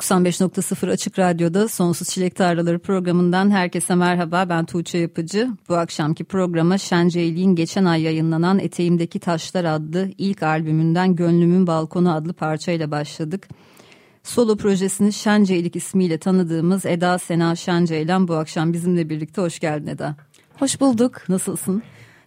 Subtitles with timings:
[0.00, 4.48] 95.0 Açık Radyo'da Sonsuz Çilek Tarlaları programından herkese merhaba.
[4.48, 5.48] Ben Tuğçe Yapıcı.
[5.68, 12.32] Bu akşamki programa Şenceyli'nin geçen ay yayınlanan Eteğimdeki Taşlar adlı ilk albümünden Gönlümün Balkonu adlı
[12.32, 13.48] parçayla başladık.
[14.22, 19.42] Solo projesini Şenceylik ismiyle tanıdığımız Eda Sena Şenceylan bu akşam bizimle birlikte.
[19.42, 20.16] Hoş geldin Eda.
[20.58, 21.28] Hoş bulduk.
[21.28, 21.82] Nasılsın?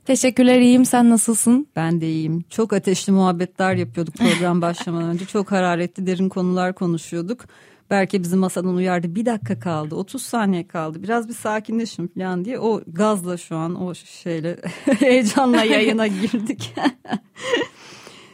[0.05, 1.67] Teşekkürler iyiyim sen nasılsın?
[1.75, 2.43] Ben de iyiyim.
[2.49, 5.25] Çok ateşli muhabbetler yapıyorduk program başlamadan önce.
[5.25, 7.45] Çok hararetli derin konular konuşuyorduk.
[7.89, 12.59] Belki bizim masadan uyardı bir dakika kaldı 30 saniye kaldı biraz bir sakinleşin falan diye
[12.59, 14.59] o gazla şu an o şeyle
[14.99, 16.73] heyecanla yayına girdik.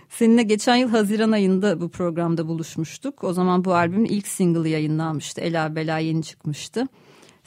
[0.10, 3.24] Seninle geçen yıl Haziran ayında bu programda buluşmuştuk.
[3.24, 5.42] O zaman bu albümün ilk single'ı yayınlanmıştı.
[5.42, 6.88] Ela Bela yeni çıkmıştı.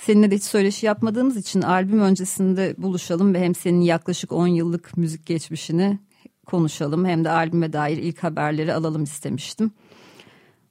[0.07, 4.97] Seninle de hiç söyleşi yapmadığımız için albüm öncesinde buluşalım ve hem senin yaklaşık 10 yıllık
[4.97, 5.99] müzik geçmişini
[6.47, 9.71] konuşalım hem de albüme dair ilk haberleri alalım istemiştim.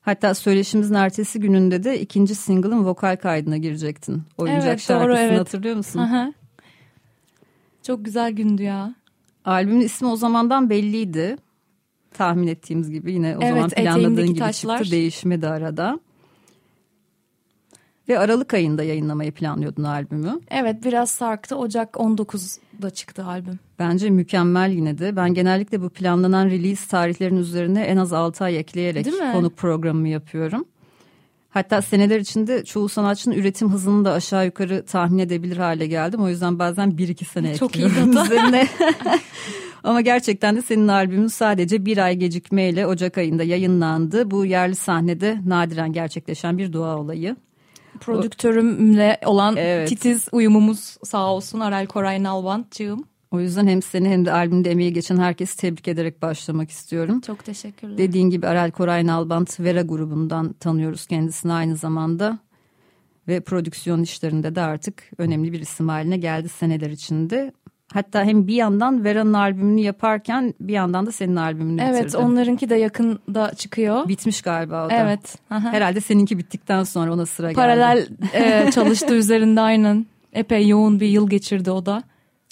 [0.01, 4.23] Hatta söyleşimizin ertesi gününde de ikinci single'ın vokal kaydına girecektin.
[4.37, 5.39] Oyuncak evet, şarkısını doğru, evet.
[5.39, 5.99] hatırlıyor musun?
[5.99, 6.33] Aha.
[7.83, 8.95] Çok güzel gündü ya.
[9.45, 11.37] Albümün ismi o zamandan belliydi.
[12.13, 14.77] Tahmin ettiğimiz gibi yine o evet, zaman planladığın gibi taşlar.
[14.77, 14.91] çıktı.
[14.91, 15.99] Değişmedi arada.
[18.09, 20.39] Ve Aralık ayında yayınlamayı planlıyordun albümü.
[20.51, 21.55] Evet biraz sarktı.
[21.55, 23.59] Ocak 19'da çıktı albüm.
[23.79, 25.15] Bence mükemmel yine de.
[25.15, 30.65] Ben genellikle bu planlanan release tarihlerinin üzerine en az 6 ay ekleyerek konuk programımı yapıyorum.
[31.49, 36.21] Hatta seneler içinde çoğu sanatçının üretim hızını da aşağı yukarı tahmin edebilir hale geldim.
[36.21, 38.67] O yüzden bazen bir iki sene Çok ekliyorum iyi üzerine.
[39.83, 44.31] Ama gerçekten de senin albümün sadece bir ay gecikmeyle Ocak ayında yayınlandı.
[44.31, 47.35] Bu yerli sahnede nadiren gerçekleşen bir dua olayı
[47.99, 49.89] prodüktörümle olan evet.
[49.89, 53.03] titiz uyumumuz sağ olsun Arel Koray Nalbantçığım.
[53.31, 57.21] O yüzden hem seni hem de albümde emeği geçen herkesi tebrik ederek başlamak istiyorum.
[57.21, 57.97] Çok teşekkürler.
[57.97, 62.39] Dediğin gibi Arel Koray Nalbant Vera grubundan tanıyoruz kendisini aynı zamanda.
[63.27, 67.53] Ve prodüksiyon işlerinde de artık önemli bir isim haline geldi seneler içinde.
[67.93, 72.17] Hatta hem bir yandan Vera'nın albümünü yaparken bir yandan da senin albümünü evet, bitirdi.
[72.17, 74.07] Evet onlarınki de yakında çıkıyor.
[74.07, 74.93] Bitmiş galiba o da.
[74.93, 75.37] Evet.
[75.49, 75.71] Aha.
[75.71, 78.17] Herhalde seninki bittikten sonra ona sıra Paralel, geldi.
[78.31, 80.05] Paralel e, çalıştı üzerinde aynen.
[80.33, 82.03] Epey yoğun bir yıl geçirdi o da.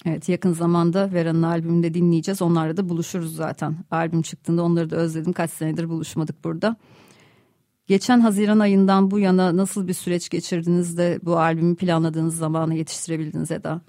[0.06, 2.42] Evet yakın zamanda Vera'nın albümünde dinleyeceğiz.
[2.42, 3.76] Onlarla da buluşuruz zaten.
[3.92, 5.34] Albüm çıktığında onları da özledim.
[5.34, 6.76] Kaç senedir buluşmadık burada.
[7.88, 13.52] Geçen Haziran ayından bu yana nasıl bir süreç geçirdiniz de bu albümü planladığınız zamana yetiştirebildiniz
[13.52, 13.82] Eda?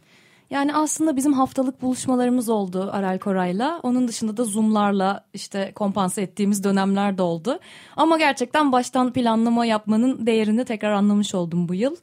[0.50, 3.80] Yani aslında bizim haftalık buluşmalarımız oldu Arel Koray'la.
[3.82, 7.58] Onun dışında da Zoom'larla işte kompanse ettiğimiz dönemler de oldu.
[7.96, 11.96] Ama gerçekten baştan planlama yapmanın değerini tekrar anlamış oldum bu yıl.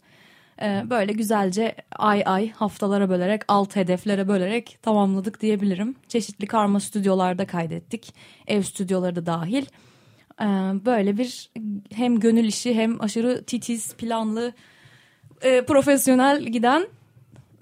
[0.62, 5.96] Ee, böyle güzelce ay ay haftalara bölerek alt hedeflere bölerek tamamladık diyebilirim.
[6.08, 8.14] Çeşitli karma stüdyolarda kaydettik.
[8.48, 9.66] Ev stüdyoları da dahil.
[10.42, 10.46] Ee,
[10.86, 11.52] böyle bir
[11.94, 14.54] hem gönül işi hem aşırı titiz planlı
[15.42, 16.88] e, profesyonel giden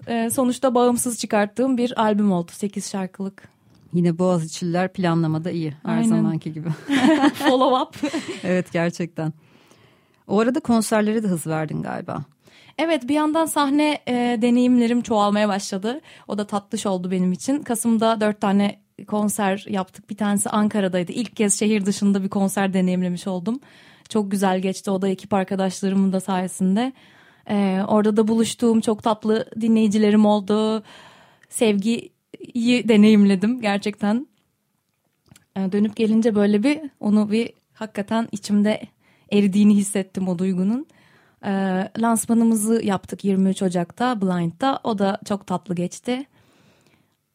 [0.06, 2.50] e, sonuçta bağımsız çıkarttığım bir albüm oldu.
[2.54, 3.48] Sekiz şarkılık.
[3.92, 6.08] Yine Boğaziçi'liler planlamada iyi her Aynen.
[6.08, 6.68] zamanki gibi.
[7.34, 8.12] Follow up.
[8.44, 9.32] evet gerçekten.
[10.26, 12.24] O arada konserlere de hız verdin galiba.
[12.78, 16.00] Evet bir yandan sahne e, deneyimlerim çoğalmaya başladı.
[16.28, 17.62] O da tatlış oldu benim için.
[17.62, 20.10] Kasım'da dört tane konser yaptık.
[20.10, 21.12] Bir tanesi Ankara'daydı.
[21.12, 23.60] İlk kez şehir dışında bir konser deneyimlemiş oldum.
[24.08, 26.92] Çok güzel geçti o da ekip arkadaşlarımın da sayesinde.
[27.50, 30.82] Ee, orada da buluştuğum çok tatlı dinleyicilerim oldu.
[31.48, 34.26] Sevgiyi deneyimledim gerçekten.
[35.56, 38.80] Ee, dönüp gelince böyle bir onu bir hakikaten içimde
[39.32, 40.86] eridiğini hissettim o duygunun.
[41.44, 44.80] Ee, lansmanımızı yaptık 23 Ocak'ta Blind'da.
[44.84, 46.26] O da çok tatlı geçti.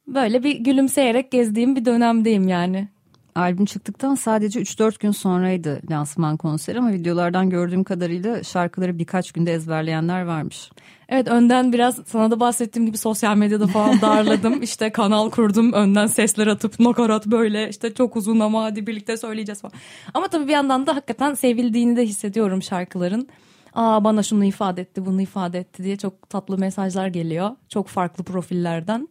[0.08, 2.88] Böyle bir gülümseyerek gezdiğim bir dönemdeyim yani
[3.36, 9.54] albüm çıktıktan sadece 3-4 gün sonraydı lansman konseri ama videolardan gördüğüm kadarıyla şarkıları birkaç günde
[9.54, 10.72] ezberleyenler varmış.
[11.10, 14.64] Evet önden biraz sana da bahsettiğim gibi sosyal medyada falan darladım.
[14.64, 19.62] işte kanal kurdum önden sesler atıp nakarat böyle işte çok uzun ama hadi birlikte söyleyeceğiz
[19.62, 19.74] falan.
[20.14, 23.28] Ama tabii bir yandan da hakikaten sevildiğini de hissediyorum şarkıların.
[23.74, 27.52] Aa bana şunu ifade etti, bunu ifade etti diye çok tatlı mesajlar geliyor.
[27.70, 29.10] Çok farklı profillerden.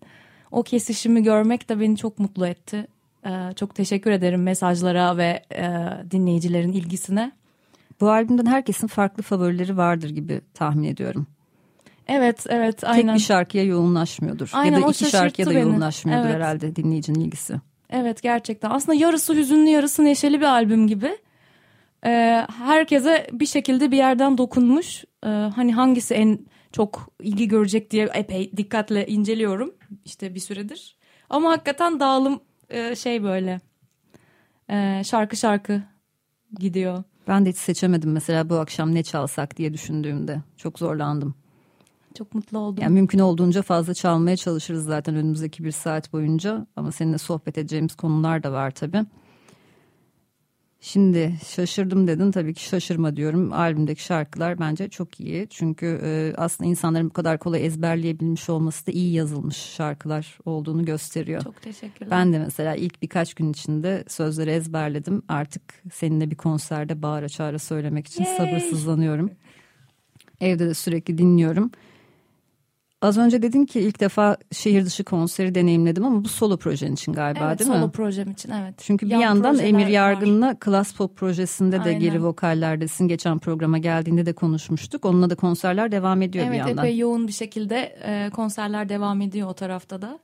[0.50, 2.86] O kesişimi görmek de beni çok mutlu etti.
[3.26, 7.32] Ee, çok teşekkür ederim mesajlara ve e, dinleyicilerin ilgisine.
[8.00, 11.26] Bu albümden herkesin farklı favorileri vardır gibi tahmin ediyorum.
[12.08, 13.06] Evet, evet, aynen.
[13.06, 14.50] Tek bir şarkıya yoğunlaşmıyordur.
[14.52, 15.60] Aynen, ya da iki şarkıya da beni.
[15.60, 16.34] yoğunlaşmıyordur Evet.
[16.34, 17.54] herhalde dinleyicinin ilgisi.
[17.90, 18.70] Evet gerçekten.
[18.70, 21.18] Aslında yarısı hüzünlü yarısı neşeli bir albüm gibi.
[22.06, 25.04] Ee, herkese bir şekilde bir yerden dokunmuş.
[25.24, 26.38] Ee, hani hangisi en
[26.72, 29.74] çok ilgi görecek diye epey dikkatle inceliyorum.
[30.04, 30.96] işte bir süredir.
[31.30, 32.40] Ama hakikaten dağılım
[32.70, 33.60] e, şey böyle.
[34.70, 35.82] Ee, şarkı şarkı
[36.58, 37.02] gidiyor.
[37.28, 40.40] Ben de hiç seçemedim mesela bu akşam ne çalsak diye düşündüğümde.
[40.56, 41.34] Çok zorlandım.
[42.14, 42.82] Çok mutlu oldum.
[42.82, 46.66] Yani mümkün olduğunca fazla çalmaya çalışırız zaten önümüzdeki bir saat boyunca.
[46.76, 49.04] Ama seninle sohbet edeceğimiz konular da var tabii.
[50.82, 53.52] Şimdi şaşırdım dedin tabii ki şaşırma diyorum.
[53.52, 55.46] Albümdeki şarkılar bence çok iyi.
[55.50, 61.42] Çünkü e, aslında insanların bu kadar kolay ezberleyebilmiş olması da iyi yazılmış şarkılar olduğunu gösteriyor.
[61.42, 62.10] Çok teşekkürler.
[62.10, 65.22] Ben de mesela ilk birkaç gün içinde sözleri ezberledim.
[65.28, 65.62] Artık
[65.92, 68.36] seninle bir konserde bağıra çağıra söylemek için Yay!
[68.36, 69.30] sabırsızlanıyorum.
[70.40, 71.70] Evde de sürekli dinliyorum.
[73.02, 77.12] Az önce dedin ki ilk defa şehir dışı konseri deneyimledim ama bu solo projen için
[77.12, 77.92] galiba evet, değil solo mi?
[77.92, 78.74] projem için evet.
[78.78, 79.86] Çünkü bir Yan yandan Emir.
[79.86, 82.00] Yargın'la Klas Pop projesinde de Aynen.
[82.00, 83.08] geri vokallerdesin.
[83.08, 85.04] Geçen programa geldiğinde de konuşmuştuk.
[85.04, 86.84] Onunla da konserler devam ediyor bir Evet yandan.
[86.84, 90.18] epey yoğun bir şekilde e, konserler devam ediyor o tarafta da.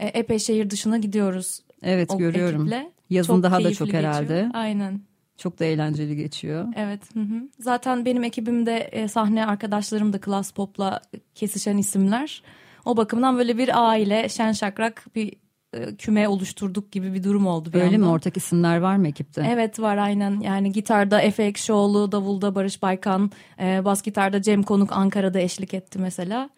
[0.00, 2.60] E, epey şehir dışına gidiyoruz Evet o görüyorum.
[2.62, 2.90] ekiple.
[3.10, 4.02] Yazın daha da çok geçiyor.
[4.04, 4.50] herhalde.
[4.54, 5.00] Aynen.
[5.38, 6.68] Çok da eğlenceli geçiyor.
[6.76, 7.00] Evet.
[7.14, 7.48] Hı hı.
[7.58, 11.00] Zaten benim ekibimde e, sahne arkadaşlarım da Klas Pop'la
[11.34, 12.42] kesişen isimler.
[12.84, 15.32] O bakımdan böyle bir aile şen şakrak bir
[15.74, 17.92] e, küme oluşturduk gibi bir durum oldu bir Öyle mi?
[17.92, 18.08] yandan.
[18.10, 19.46] Ortak isimler var mı ekipte?
[19.52, 23.30] Evet var aynen yani gitarda Efe Ekşioğlu, davulda Barış Baykan,
[23.60, 26.50] e, bas gitarda Cem Konuk Ankara'da eşlik etti mesela.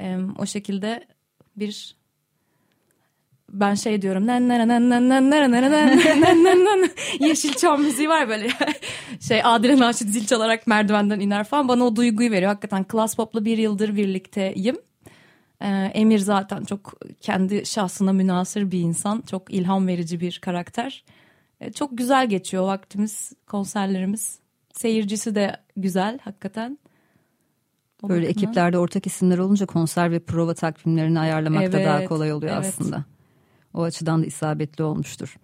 [0.00, 1.04] E, o şekilde
[1.56, 1.97] bir
[3.52, 6.88] ben şey diyorum nan nan nan nan nan nan nan nan nan nan nan
[7.20, 8.48] Yeşilçam müziği var böyle
[9.20, 12.48] şey Adile Naşit zil çalarak merdivenden iner falan bana o duyguyu veriyor.
[12.48, 14.76] Hakikaten Klas Pop'la bir yıldır birlikteyim.
[15.62, 19.20] Ee, Emir zaten çok kendi şahsına münasır bir insan.
[19.30, 21.04] Çok ilham verici bir karakter.
[21.60, 24.38] Ee, çok güzel geçiyor vaktimiz, konserlerimiz.
[24.72, 26.78] Seyircisi de güzel hakikaten.
[28.08, 32.54] Böyle ekiplerde ortak isimler olunca konser ve prova takvimlerini ayarlamak da daha Evet, kolay oluyor
[32.56, 32.66] evet.
[32.66, 33.04] aslında.
[33.78, 35.36] O açıdan da isabetli olmuştur.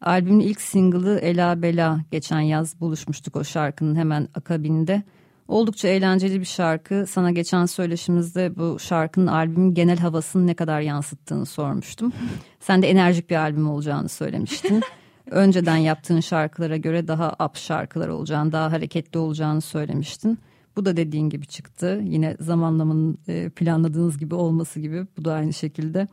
[0.00, 5.02] Albümün ilk single'ı Ela Bela geçen yaz buluşmuştuk o şarkının hemen akabinde.
[5.48, 7.06] Oldukça eğlenceli bir şarkı.
[7.08, 12.12] Sana geçen söyleşimizde bu şarkının albümün genel havasını ne kadar yansıttığını sormuştum.
[12.60, 14.80] Sen de enerjik bir albüm olacağını söylemiştin.
[15.30, 20.38] Önceden yaptığın şarkılara göre daha up şarkılar olacağını, daha hareketli olacağını söylemiştin.
[20.76, 22.00] Bu da dediğin gibi çıktı.
[22.04, 25.06] Yine zamanlamanın e, planladığınız gibi olması gibi.
[25.18, 26.08] Bu da aynı şekilde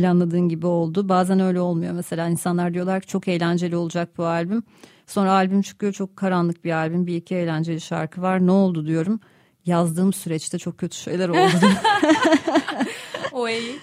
[0.00, 1.08] planladığın gibi oldu.
[1.08, 1.92] Bazen öyle olmuyor.
[1.92, 4.62] Mesela insanlar diyorlar ki çok eğlenceli olacak bu albüm.
[5.06, 7.06] Sonra albüm çıkıyor çok karanlık bir albüm.
[7.06, 8.46] Bir iki eğlenceli şarkı var.
[8.46, 9.20] Ne oldu diyorum.
[9.66, 11.66] Yazdığım süreçte çok kötü şeyler oldu.
[13.32, 13.76] O iyi.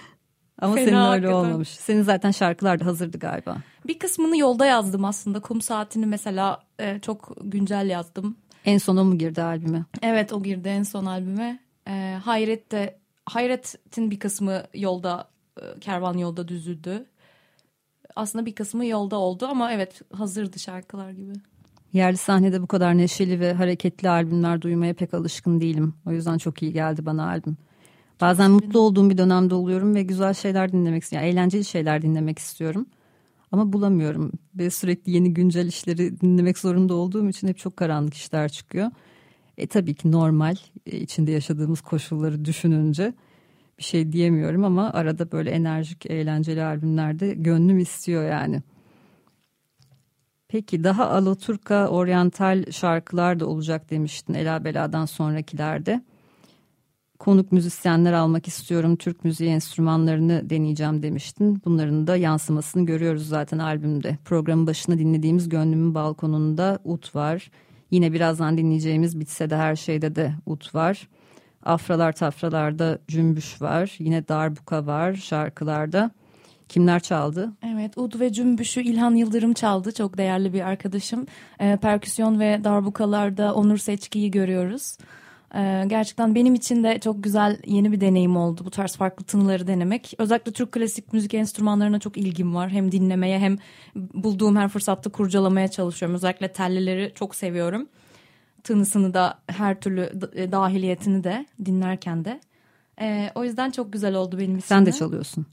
[0.60, 1.32] Ama Fena senin öyle hakikaten.
[1.34, 1.68] olmamış.
[1.68, 3.56] Senin zaten şarkılar da hazırdı galiba.
[3.86, 5.40] Bir kısmını yolda yazdım aslında.
[5.40, 8.36] Kum saatini mesela e, çok güncel yazdım.
[8.64, 9.84] En sona mı girdi albüme?
[10.02, 11.58] Evet o girdi en son albüme.
[11.88, 15.28] E, Hayret de Hayret'in bir kısmı yolda
[15.80, 17.06] kervan yolda düzüldü.
[18.16, 21.32] Aslında bir kısmı yolda oldu ama evet hazırdı şarkılar gibi.
[21.92, 25.94] Yerli sahnede bu kadar neşeli ve hareketli albümler duymaya pek alışkın değilim.
[26.06, 27.56] O yüzden çok iyi geldi bana albüm.
[28.20, 31.26] Bazen mutlu olduğum bir dönemde oluyorum ve güzel şeyler dinlemek istiyorum.
[31.26, 32.86] Yani eğlenceli şeyler dinlemek istiyorum.
[33.52, 34.32] Ama bulamıyorum.
[34.54, 38.90] Ve sürekli yeni güncel işleri dinlemek zorunda olduğum için hep çok karanlık işler çıkıyor.
[39.58, 40.56] E tabii ki normal
[40.86, 43.14] e, içinde yaşadığımız koşulları düşününce
[43.78, 48.62] bir şey diyemiyorum ama arada böyle enerjik eğlenceli albümlerde gönlüm istiyor yani.
[50.48, 56.04] Peki daha Alaturka oryantal şarkılar da olacak demiştin Ela Bela'dan sonrakilerde.
[57.18, 58.96] Konuk müzisyenler almak istiyorum.
[58.96, 61.62] Türk müziği enstrümanlarını deneyeceğim demiştin.
[61.64, 64.18] Bunların da yansımasını görüyoruz zaten albümde.
[64.24, 67.50] Programın başında dinlediğimiz Gönlümün Balkonu'nda ut var.
[67.90, 71.08] Yine birazdan dinleyeceğimiz Bitse de Her Şeyde de ut var.
[71.64, 73.96] Afralar Tafralar'da Cümbüş var.
[73.98, 76.10] Yine Darbuka var şarkılarda.
[76.68, 77.52] Kimler çaldı?
[77.74, 79.92] Evet Ud ve Cümbüş'ü İlhan Yıldırım çaldı.
[79.92, 81.26] Çok değerli bir arkadaşım.
[81.60, 84.96] E, perküsyon ve darbukalarda Onur Seçki'yi görüyoruz.
[85.54, 89.66] E, gerçekten benim için de çok güzel yeni bir deneyim oldu bu tarz farklı tınıları
[89.66, 90.14] denemek.
[90.18, 92.70] Özellikle Türk klasik müzik enstrümanlarına çok ilgim var.
[92.70, 93.58] Hem dinlemeye hem
[93.94, 96.16] bulduğum her fırsatta kurcalamaya çalışıyorum.
[96.16, 97.88] Özellikle tellileri çok seviyorum.
[98.64, 102.40] Tınısını da her türlü e, dahiliyetini de dinlerken de.
[103.00, 104.66] E, o yüzden çok güzel oldu benim için.
[104.66, 105.46] Sen de çalıyorsun.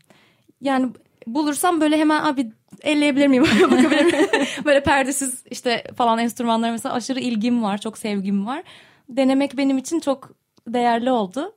[0.62, 0.90] Yani
[1.28, 2.52] bulursam böyle hemen abi
[2.82, 3.44] elleyebilir miyim?
[3.72, 4.28] Bakabilir miyim?
[4.66, 7.78] böyle perdesiz işte falan enstrümanlara mesela aşırı ilgim var.
[7.78, 8.64] Çok sevgim var.
[9.10, 10.32] Denemek benim için çok
[10.68, 11.56] değerli oldu.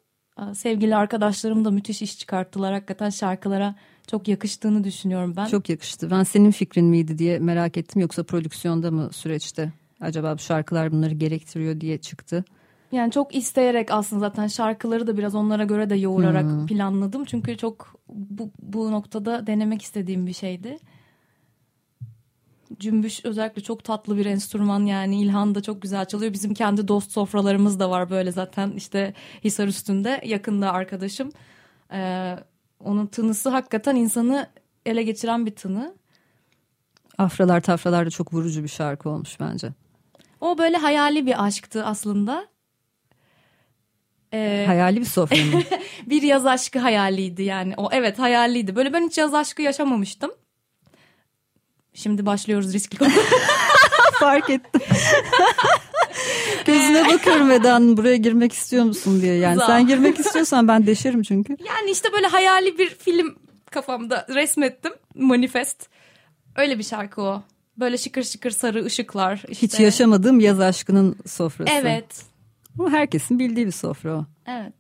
[0.55, 2.73] Sevgili arkadaşlarım da müthiş iş çıkarttılar.
[2.73, 3.75] Hakikaten şarkılara
[4.07, 5.47] çok yakıştığını düşünüyorum ben.
[5.47, 6.11] Çok yakıştı.
[6.11, 8.03] Ben senin fikrin miydi diye merak ettim.
[8.03, 9.73] Yoksa prodüksiyonda mı süreçte?
[10.05, 12.45] Acaba bu şarkılar bunları gerektiriyor diye çıktı.
[12.93, 16.67] Yani çok isteyerek aslında zaten şarkıları da biraz onlara göre de yoğurarak hmm.
[16.67, 17.25] planladım.
[17.25, 20.79] Çünkü çok bu, bu noktada denemek istediğim bir şeydi.
[22.79, 26.33] Cümbüş özellikle çok tatlı bir enstrüman yani İlhan da çok güzel çalıyor.
[26.33, 31.31] Bizim kendi dost sofralarımız da var böyle zaten işte Hisar üstünde yakında arkadaşım.
[31.93, 32.37] Ee,
[32.85, 34.47] onun tınısı hakikaten insanı
[34.87, 35.95] ele geçiren bir tını.
[37.19, 39.73] Afralar tafralar da çok vurucu bir şarkı olmuş bence.
[40.45, 42.47] O böyle hayali bir aşktı aslında.
[44.33, 45.63] Ee, hayali bir sofra mı?
[46.07, 47.75] bir yaz aşkı hayaliydi yani.
[47.77, 48.77] O evet hayaliydi.
[48.77, 50.31] Böyle ben hiç yaz aşkı yaşamamıştım.
[51.95, 53.11] Şimdi başlıyoruz riskli konu.
[54.21, 54.81] Fark ettim.
[56.65, 59.35] Gözüne bakıyorum Eda'nın buraya girmek istiyor musun diye.
[59.35, 59.67] Yani Zah.
[59.67, 61.57] sen girmek istiyorsan ben deşerim çünkü.
[61.67, 63.39] Yani işte böyle hayali bir film
[63.71, 64.93] kafamda resmettim.
[65.15, 65.89] Manifest.
[66.57, 67.43] Öyle bir şarkı o.
[67.79, 69.45] Böyle şıkır şıkır sarı ışıklar.
[69.49, 69.67] Işte.
[69.67, 71.73] Hiç yaşamadığım yaz aşkının sofrası.
[71.73, 72.23] Evet.
[72.75, 74.27] Bu herkesin bildiği bir sofra o.
[74.47, 74.75] Evet.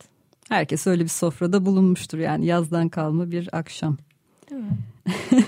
[0.48, 3.96] Herkes öyle bir sofrada bulunmuştur yani yazdan kalma bir akşam.
[4.50, 4.76] Değil mi?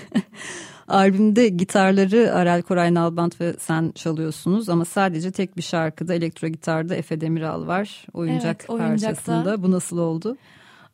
[0.87, 6.95] Albümde gitarları Arel Koray Nalbant ve sen çalıyorsunuz ama sadece tek bir şarkıda elektro gitarda
[6.95, 8.05] Efe Demiral var.
[8.13, 9.63] Oyuncak evet, parçasında.
[9.63, 10.37] Bu nasıl oldu?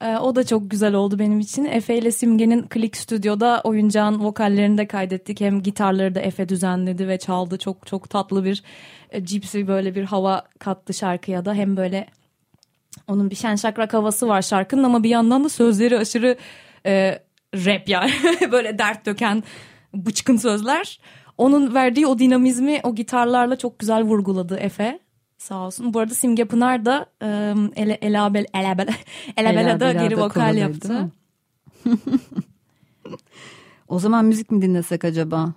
[0.03, 1.65] Ee, o da çok güzel oldu benim için.
[1.65, 5.41] Efe ile Simge'nin Click Stüdyo'da oyuncağın vokallerini de kaydettik.
[5.41, 7.57] Hem gitarları da Efe düzenledi ve çaldı.
[7.57, 8.63] Çok çok tatlı bir
[9.09, 11.53] e, cipsi böyle bir hava kattı şarkıya da.
[11.53, 12.07] Hem böyle
[13.07, 16.37] onun bir şen şakrak havası var şarkının ama bir yandan da sözleri aşırı
[16.85, 17.19] e,
[17.55, 18.11] rap yani.
[18.51, 19.43] böyle dert döken
[19.93, 20.99] bıçkın sözler.
[21.37, 24.99] Onun verdiği o dinamizmi o gitarlarla çok güzel vurguladı Efe.
[25.43, 25.93] Sağ olsun.
[25.93, 28.87] Bu arada Simge Pınar da um, ele, elabel, elabel,
[29.37, 31.11] elabela'da geri vokal yaptı.
[33.87, 35.53] o zaman müzik mi dinlesek acaba?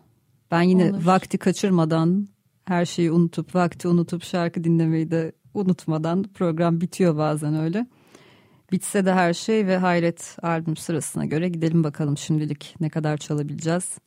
[0.51, 1.07] Ben yine Olur.
[1.07, 2.29] vakti kaçırmadan
[2.65, 7.87] her şeyi unutup vakti unutup şarkı dinlemeyi de unutmadan program bitiyor bazen öyle.
[8.73, 13.99] Bitse de her şey ve Hayret albüm sırasına göre gidelim bakalım şimdilik ne kadar çalabileceğiz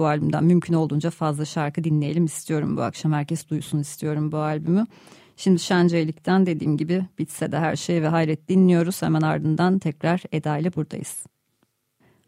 [0.00, 3.12] bu albümden mümkün olduğunca fazla şarkı dinleyelim istiyorum bu akşam.
[3.12, 4.86] Herkes duysun istiyorum bu albümü.
[5.40, 9.02] Şimdi Şenceylik'ten dediğim gibi bitse de her şey ve hayret dinliyoruz.
[9.02, 11.24] Hemen ardından tekrar Eda ile buradayız.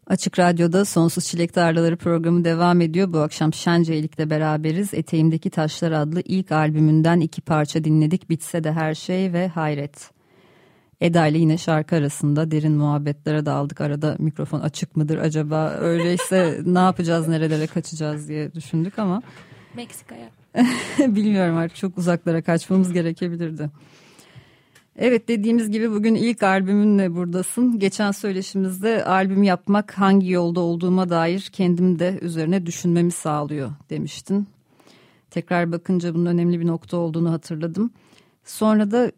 [0.07, 3.13] Açık Radyo'da Sonsuz Çilek Tarlaları programı devam ediyor.
[3.13, 4.93] Bu akşam Şenceylik'le beraberiz.
[4.93, 8.29] Eteğimdeki Taşlar adlı ilk albümünden iki parça dinledik.
[8.29, 10.11] Bitse de her şey ve hayret.
[11.01, 13.81] Eda ile yine şarkı arasında derin muhabbetlere daldık.
[13.81, 15.69] Arada mikrofon açık mıdır acaba?
[15.69, 19.21] Öyleyse ne yapacağız, nerelere kaçacağız diye düşündük ama.
[19.75, 20.42] Meksika'ya.
[20.99, 23.69] Bilmiyorum artık çok uzaklara kaçmamız gerekebilirdi.
[24.95, 27.79] Evet dediğimiz gibi bugün ilk albümünle buradasın.
[27.79, 34.47] Geçen söyleşimizde albüm yapmak hangi yolda olduğuma dair kendim de üzerine düşünmemi sağlıyor demiştin.
[35.31, 37.91] Tekrar bakınca bunun önemli bir nokta olduğunu hatırladım.
[38.45, 39.11] Sonra da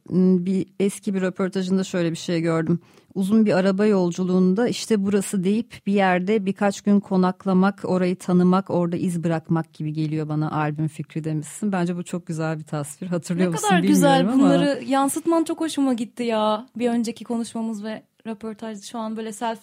[0.46, 2.80] bir eski bir röportajında şöyle bir şey gördüm.
[3.16, 8.96] Uzun bir araba yolculuğunda işte burası deyip bir yerde birkaç gün konaklamak, orayı tanımak, orada
[8.96, 11.72] iz bırakmak gibi geliyor bana albüm fikri demişsin.
[11.72, 13.08] Bence bu çok güzel bir tasvir.
[13.08, 14.18] Hatırlıyor ne musun bilmiyorum ama.
[14.18, 16.68] Ne kadar güzel bunları yansıtman çok hoşuma gitti ya.
[16.76, 19.60] Bir önceki konuşmamız ve röportaj şu an böyle self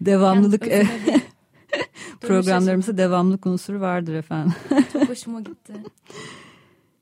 [0.00, 0.60] devamlılık
[2.20, 4.52] programlarımızda devamlılık unsuru vardır efendim.
[4.92, 5.72] çok hoşuma gitti.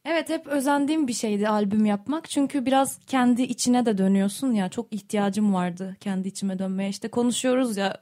[0.05, 2.31] Evet hep özendiğim bir şeydi albüm yapmak.
[2.31, 4.69] Çünkü biraz kendi içine de dönüyorsun ya.
[4.69, 6.91] Çok ihtiyacım vardı kendi içime dönmeye.
[6.91, 8.01] İşte konuşuyoruz ya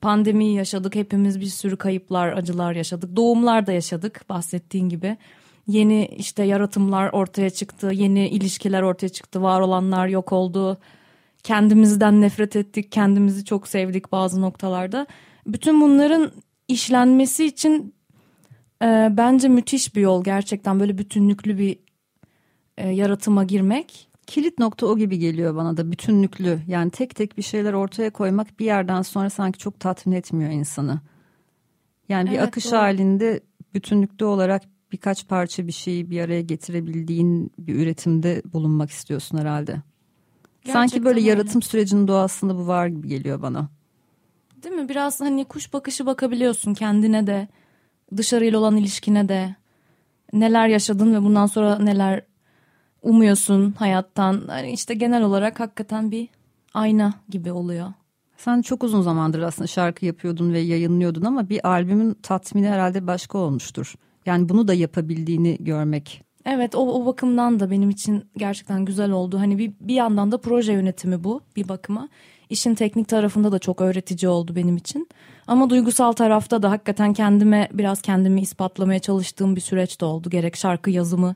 [0.00, 0.94] pandemiyi yaşadık.
[0.94, 3.16] Hepimiz bir sürü kayıplar, acılar yaşadık.
[3.16, 5.16] Doğumlar da yaşadık bahsettiğin gibi.
[5.66, 7.90] Yeni işte yaratımlar ortaya çıktı.
[7.92, 9.42] Yeni ilişkiler ortaya çıktı.
[9.42, 10.78] Var olanlar yok oldu.
[11.42, 12.92] Kendimizden nefret ettik.
[12.92, 15.06] Kendimizi çok sevdik bazı noktalarda.
[15.46, 16.32] Bütün bunların
[16.68, 17.94] işlenmesi için
[18.82, 21.78] e, bence müthiş bir yol gerçekten böyle bütünlüklü bir
[22.76, 24.10] e, yaratıma girmek.
[24.26, 28.60] Kilit nokta o gibi geliyor bana da bütünlüklü yani tek tek bir şeyler ortaya koymak
[28.60, 31.00] bir yerden sonra sanki çok tatmin etmiyor insanı.
[32.08, 32.76] Yani bir evet, akış doğru.
[32.76, 33.40] halinde
[33.74, 39.72] bütünlüklü olarak birkaç parça bir şeyi bir araya getirebildiğin bir üretimde bulunmak istiyorsun herhalde.
[39.72, 41.28] Gerçekten Sanki böyle öyle.
[41.28, 43.68] yaratım sürecinin doğasında bu var gibi geliyor bana.
[44.62, 44.88] Değil mi?
[44.88, 47.48] Biraz hani kuş bakışı bakabiliyorsun kendine de
[48.16, 49.54] dışarıyla olan ilişkine de
[50.32, 52.22] neler yaşadın ve bundan sonra neler
[53.02, 54.42] umuyorsun hayattan.
[54.46, 56.28] Hani işte genel olarak hakikaten bir
[56.74, 57.92] ayna gibi oluyor.
[58.36, 63.38] Sen çok uzun zamandır aslında şarkı yapıyordun ve yayınlıyordun ama bir albümün tatmini herhalde başka
[63.38, 63.94] olmuştur.
[64.26, 66.22] Yani bunu da yapabildiğini görmek.
[66.44, 69.38] Evet o, o bakımdan da benim için gerçekten güzel oldu.
[69.38, 72.08] Hani bir, bir yandan da proje yönetimi bu bir bakıma.
[72.50, 75.08] İşin teknik tarafında da çok öğretici oldu benim için.
[75.46, 80.30] Ama duygusal tarafta da hakikaten kendime biraz kendimi ispatlamaya çalıştığım bir süreç de oldu.
[80.30, 81.34] Gerek şarkı yazımı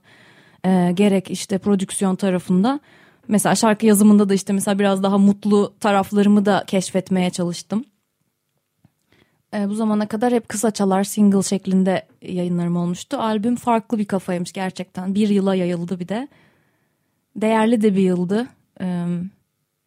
[0.65, 2.81] e, gerek işte prodüksiyon tarafında.
[3.29, 7.85] Mesela şarkı yazımında da işte mesela biraz daha mutlu taraflarımı da keşfetmeye çalıştım.
[9.55, 13.17] E, bu zamana kadar hep kısa çalar single şeklinde yayınlarım olmuştu.
[13.17, 15.15] Albüm farklı bir kafaymış gerçekten.
[15.15, 16.29] Bir yıla yayıldı bir de.
[17.37, 18.47] Değerli de bir yıldı.
[18.81, 19.07] E,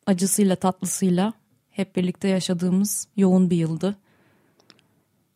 [0.06, 1.34] acısıyla tatlısıyla
[1.70, 3.96] hep birlikte yaşadığımız yoğun bir yıldı.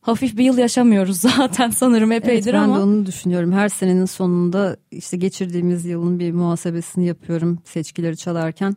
[0.01, 2.75] Hafif bir yıl yaşamıyoruz zaten sanırım epeydir evet, ben ama.
[2.75, 3.51] Ben de onu düşünüyorum.
[3.51, 8.75] Her senenin sonunda işte geçirdiğimiz yılın bir muhasebesini yapıyorum seçkileri çalarken.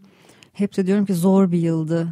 [0.52, 2.08] Hep de diyorum ki zor bir yıldı.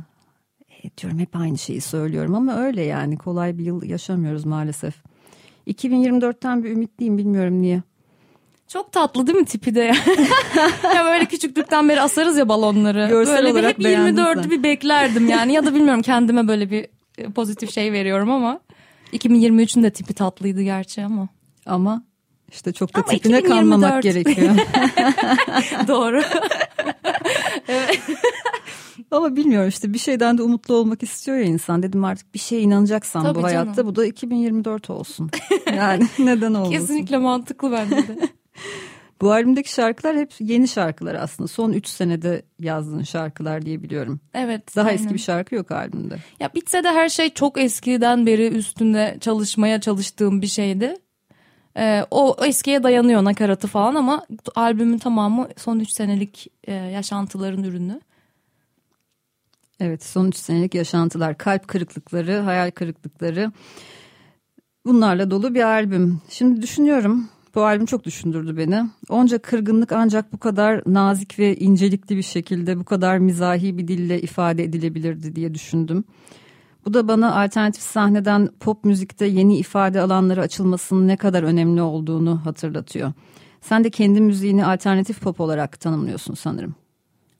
[0.85, 4.95] E, diyorum hep aynı şeyi söylüyorum ama öyle yani kolay bir yıl yaşamıyoruz maalesef.
[5.67, 7.83] 2024'ten bir ümitliyim bilmiyorum niye.
[8.69, 9.81] Çok tatlı değil mi tipi de?
[10.95, 13.07] ya böyle küçüklükten beri asarız ya balonları.
[13.09, 15.53] Görsel böyle olarak bir hep 24'ü bir beklerdim yani.
[15.53, 16.87] Ya da bilmiyorum kendime böyle bir
[17.19, 18.61] e, pozitif şey veriyorum ama.
[19.13, 21.29] 2023'ün de tipi tatlıydı gerçi ama.
[21.67, 22.03] Ama
[22.53, 23.49] işte çok da ama tipine 2024.
[23.49, 24.55] kanmamak gerekiyor.
[25.89, 26.23] Doğru.
[27.69, 28.01] evet.
[29.11, 31.83] Ama bilmiyorum işte bir şeyden de umutlu olmak istiyor ya insan.
[31.83, 33.89] Dedim artık bir şeye inanacaksan Tabii bu hayatta canım.
[33.89, 35.31] bu da 2024 olsun.
[35.77, 36.73] Yani neden olmasın?
[36.73, 38.19] Kesinlikle mantıklı bence de.
[39.23, 41.49] Bu albümdeki şarkılar hep yeni şarkılar aslında.
[41.49, 44.21] Son 3 senede yazdığın şarkılar diye biliyorum.
[44.35, 44.77] Evet.
[44.77, 44.99] Daha aynen.
[44.99, 46.17] eski bir şarkı yok albümde.
[46.41, 50.95] Ya bitse de her şey çok eskiden beri üstünde çalışmaya çalıştığım bir şeydi.
[51.77, 58.01] Ee, o eskiye dayanıyor nakaratı falan ama albümün tamamı son 3 senelik e, yaşantıların ürünü.
[59.81, 63.53] Evet son 3 senelik yaşantılar, kalp kırıklıkları, hayal kırıklıkları
[64.87, 66.21] bunlarla dolu bir albüm.
[66.29, 68.85] Şimdi düşünüyorum bu albüm çok düşündürdü beni.
[69.09, 74.21] Onca kırgınlık ancak bu kadar nazik ve incelikli bir şekilde bu kadar mizahi bir dille
[74.21, 76.05] ifade edilebilirdi diye düşündüm.
[76.85, 82.47] Bu da bana alternatif sahneden pop müzikte yeni ifade alanları açılmasının ne kadar önemli olduğunu
[82.47, 83.13] hatırlatıyor.
[83.61, 86.75] Sen de kendi müziğini alternatif pop olarak tanımlıyorsun sanırım.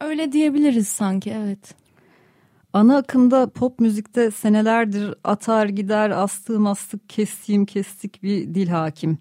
[0.01, 1.75] Öyle diyebiliriz sanki evet.
[2.73, 9.19] Ana akımda pop müzikte senelerdir atar gider astığım astık kestiğim kestik bir dil hakim.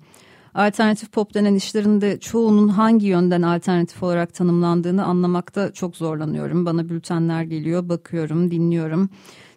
[0.55, 6.65] Alternatif pop denen işlerin de çoğunun hangi yönden alternatif olarak tanımlandığını anlamakta çok zorlanıyorum.
[6.65, 9.09] Bana bültenler geliyor, bakıyorum, dinliyorum.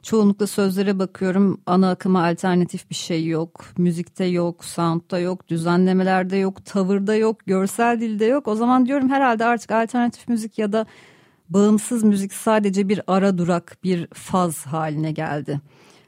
[0.03, 1.61] Çoğunlukla sözlere bakıyorum.
[1.67, 3.65] Ana akıma alternatif bir şey yok.
[3.79, 8.49] Müzikte yok, soundda yok, düzenlemelerde yok, tavırda yok, görsel dilde yok.
[8.49, 10.87] O zaman diyorum herhalde artık alternatif müzik ya da
[11.49, 15.61] bağımsız müzik sadece bir ara durak, bir faz haline geldi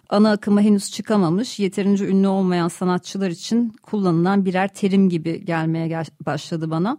[0.08, 6.06] ana akıma henüz çıkamamış, yeterince ünlü olmayan sanatçılar için kullanılan birer terim gibi gelmeye gel
[6.26, 6.98] başladı bana.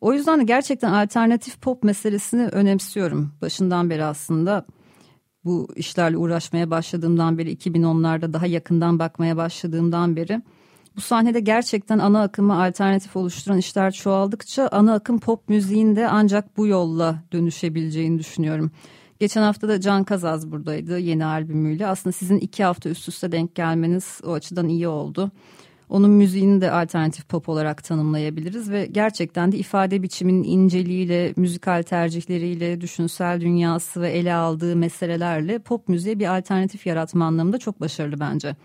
[0.00, 3.32] O yüzden de gerçekten alternatif pop meselesini önemsiyorum.
[3.40, 4.66] Başından beri aslında
[5.44, 10.42] bu işlerle uğraşmaya başladığımdan beri 2010'larda daha yakından bakmaya başladığımdan beri
[10.96, 16.56] bu sahnede gerçekten ana akımı alternatif oluşturan işler çoğaldıkça ana akım pop müziğin de ancak
[16.56, 18.70] bu yolla dönüşebileceğini düşünüyorum.
[19.20, 21.86] Geçen hafta da Can Kazaz buradaydı yeni albümüyle.
[21.86, 25.30] Aslında sizin iki hafta üst üste denk gelmeniz o açıdan iyi oldu.
[25.88, 32.80] Onun müziğini de alternatif pop olarak tanımlayabiliriz ve gerçekten de ifade biçiminin inceliğiyle, müzikal tercihleriyle,
[32.80, 38.56] düşünsel dünyası ve ele aldığı meselelerle pop müziğe bir alternatif yaratma anlamında çok başarılı bence.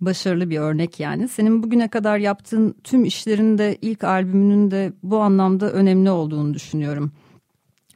[0.00, 1.28] Başarılı bir örnek yani.
[1.28, 7.12] Senin bugüne kadar yaptığın tüm işlerin de ilk albümünün de bu anlamda önemli olduğunu düşünüyorum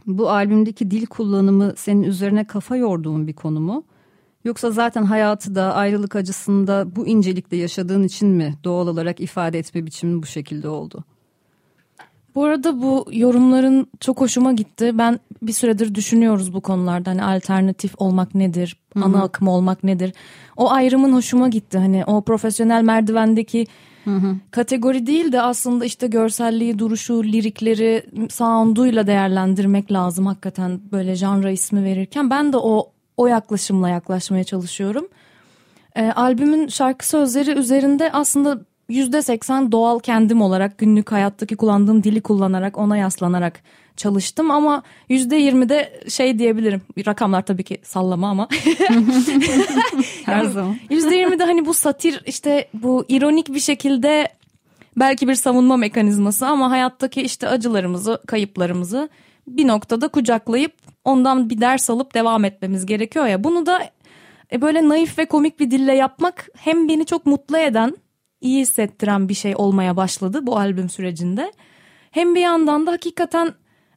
[0.06, 3.84] bu albümdeki dil kullanımı senin üzerine kafa yorduğun bir konu mu?
[4.44, 9.86] Yoksa zaten hayatı da ayrılık acısında bu incelikle yaşadığın için mi doğal olarak ifade etme
[9.86, 11.04] biçimin bu şekilde oldu?
[12.34, 14.98] Bu arada bu yorumların çok hoşuma gitti.
[14.98, 17.10] Ben bir süredir düşünüyoruz bu konularda.
[17.10, 18.76] Hani alternatif olmak nedir?
[18.94, 19.04] Hı-hı.
[19.04, 20.12] Ana akım olmak nedir?
[20.56, 21.78] O ayrımın hoşuma gitti.
[21.78, 23.66] Hani o profesyonel merdivendeki
[24.04, 24.36] Hı hı.
[24.50, 31.84] Kategori değil de aslında işte görselliği, duruşu, lirikleri, sound'uyla değerlendirmek lazım hakikaten böyle janra ismi
[31.84, 32.30] verirken.
[32.30, 35.08] Ben de o o yaklaşımla yaklaşmaya çalışıyorum.
[35.96, 42.20] E, albümün şarkı sözleri üzerinde aslında yüzde seksen doğal kendim olarak günlük hayattaki kullandığım dili
[42.20, 43.62] kullanarak ona yaslanarak
[43.96, 44.50] çalıştım.
[44.50, 46.82] Ama yüzde yirmi de şey diyebilirim.
[47.06, 48.48] Rakamlar tabii ki sallama ama.
[50.24, 50.76] Her zaman.
[50.90, 54.28] yüzde yirmi de hani bu satir işte bu ironik bir şekilde
[54.96, 59.08] belki bir savunma mekanizması ama hayattaki işte acılarımızı, kayıplarımızı
[59.46, 60.72] bir noktada kucaklayıp
[61.04, 63.44] ondan bir ders alıp devam etmemiz gerekiyor ya.
[63.44, 63.90] Bunu da
[64.52, 67.96] e, böyle naif ve komik bir dille yapmak hem beni çok mutlu eden,
[68.40, 71.52] iyi hissettiren bir şey olmaya başladı bu albüm sürecinde.
[72.10, 73.54] Hem bir yandan da hakikaten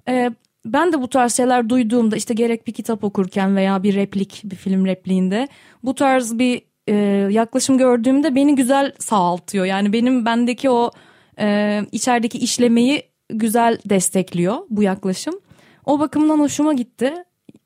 [0.08, 0.32] e,
[0.65, 4.56] ben de bu tarz şeyler duyduğumda işte gerek bir kitap okurken veya bir replik, bir
[4.56, 5.47] film repliğinde
[5.84, 6.95] bu tarz bir e,
[7.32, 9.65] yaklaşım gördüğümde beni güzel sağaltıyor.
[9.65, 10.91] Yani benim bendeki o
[11.39, 15.39] e, içerideki işlemeyi güzel destekliyor bu yaklaşım.
[15.86, 17.13] O bakımdan hoşuma gitti.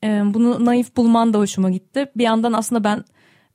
[0.04, 2.12] E, bunu naif bulman da hoşuma gitti.
[2.16, 3.04] Bir yandan aslında ben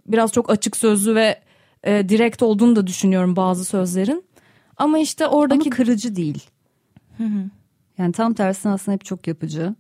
[0.06, 1.41] biraz çok açık sözlü ve
[1.85, 4.25] e, direkt olduğunu da düşünüyorum bazı sözlerin.
[4.77, 5.68] Ama işte oradaki...
[5.68, 6.47] Ama kırıcı değil.
[7.18, 7.45] Hı hı.
[7.99, 9.75] Yani tam tersine aslında hep çok yapıcı.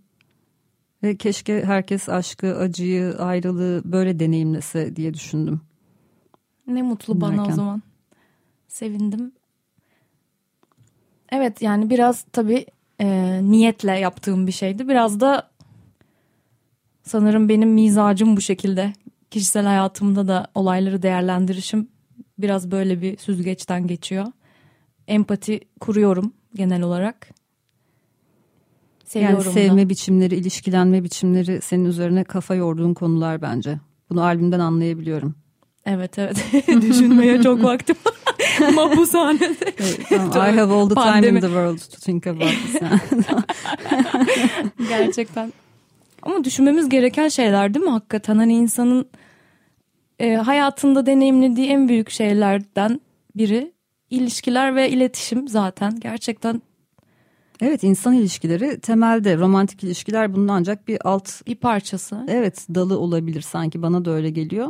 [1.02, 5.60] Ve keşke herkes aşkı, acıyı, ayrılığı böyle deneyimlese diye düşündüm.
[6.66, 7.38] Ne mutlu Dinlerken.
[7.38, 7.82] bana o zaman.
[8.68, 9.32] Sevindim.
[11.32, 12.66] Evet yani biraz tabii
[13.00, 14.88] e, niyetle yaptığım bir şeydi.
[14.88, 15.50] Biraz da
[17.02, 18.92] sanırım benim mizacım bu şekilde.
[19.30, 21.88] Kişisel hayatımda da olayları değerlendirişim
[22.42, 24.26] biraz böyle bir süzgeçten geçiyor.
[25.08, 27.28] Empati kuruyorum genel olarak.
[29.04, 29.88] Seviyorum yani sevme da.
[29.88, 33.78] biçimleri, ilişkilenme biçimleri senin üzerine kafa yorduğun konular bence.
[34.10, 35.34] Bunu albümden anlayabiliyorum.
[35.86, 36.36] Evet evet.
[36.82, 37.96] Düşünmeye çok vaktim
[38.74, 39.74] Mahpushanede.
[40.10, 41.26] I have all the Pandemi.
[41.26, 42.80] time in the world to think about this.
[44.88, 45.52] Gerçekten.
[46.22, 48.36] Ama düşünmemiz gereken şeyler değil mi hakikaten?
[48.36, 49.06] Hani insanın
[50.22, 53.00] e, hayatında deneyimlediği en büyük şeylerden
[53.36, 53.72] biri
[54.10, 56.00] ilişkiler ve iletişim zaten.
[56.00, 56.62] Gerçekten
[57.60, 62.26] Evet insan ilişkileri temelde romantik ilişkiler bunun ancak bir alt bir parçası.
[62.28, 64.68] Evet dalı olabilir sanki bana da öyle geliyor.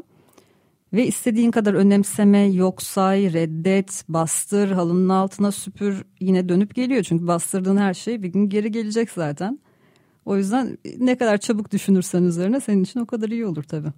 [0.92, 7.02] Ve istediğin kadar önemseme, yok say, reddet, bastır, halının altına süpür yine dönüp geliyor.
[7.02, 9.58] Çünkü bastırdığın her şey bir gün geri gelecek zaten.
[10.24, 13.92] O yüzden ne kadar çabuk düşünürsen üzerine senin için o kadar iyi olur tabii.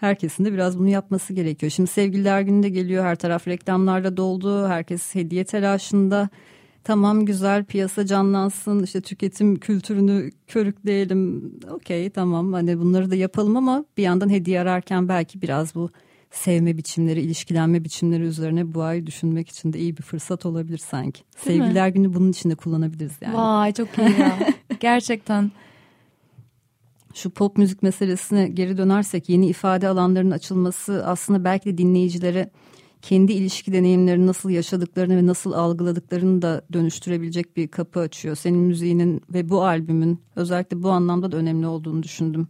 [0.00, 1.72] Herkesin de biraz bunu yapması gerekiyor.
[1.72, 3.04] Şimdi sevgililer günü geliyor.
[3.04, 4.68] Her taraf reklamlarla doldu.
[4.68, 6.28] Herkes hediye telaşında.
[6.84, 8.82] Tamam güzel piyasa canlansın.
[8.82, 11.52] işte tüketim kültürünü körükleyelim.
[11.70, 15.90] Okey tamam hani bunları da yapalım ama bir yandan hediye ararken belki biraz bu
[16.30, 21.22] sevme biçimleri, ilişkilenme biçimleri üzerine bu ay düşünmek için de iyi bir fırsat olabilir sanki.
[21.22, 21.94] Değil Sevgililer mi?
[21.94, 23.36] günü bunun için de kullanabiliriz yani.
[23.36, 24.38] Vay çok iyi ya.
[24.80, 25.50] Gerçekten.
[27.18, 32.50] Şu pop müzik meselesine geri dönersek yeni ifade alanlarının açılması aslında belki de dinleyicilere
[33.02, 38.36] kendi ilişki deneyimlerini nasıl yaşadıklarını ve nasıl algıladıklarını da dönüştürebilecek bir kapı açıyor.
[38.36, 42.48] Senin müziğinin ve bu albümün özellikle bu anlamda da önemli olduğunu düşündüm.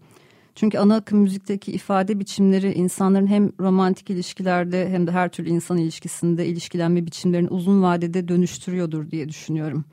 [0.55, 5.79] Çünkü ana akım müzikteki ifade biçimleri insanların hem romantik ilişkilerde hem de her türlü insan
[5.79, 9.85] ilişkisinde ilişkilenme biçimlerini uzun vadede dönüştürüyordur diye düşünüyorum.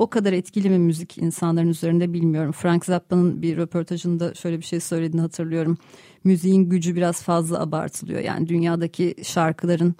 [0.00, 2.52] O kadar etkili mi müzik insanların üzerinde bilmiyorum.
[2.52, 5.78] Frank Zappa'nın bir röportajında şöyle bir şey söylediğini hatırlıyorum.
[6.24, 8.20] Müziğin gücü biraz fazla abartılıyor.
[8.20, 9.94] Yani dünyadaki şarkıların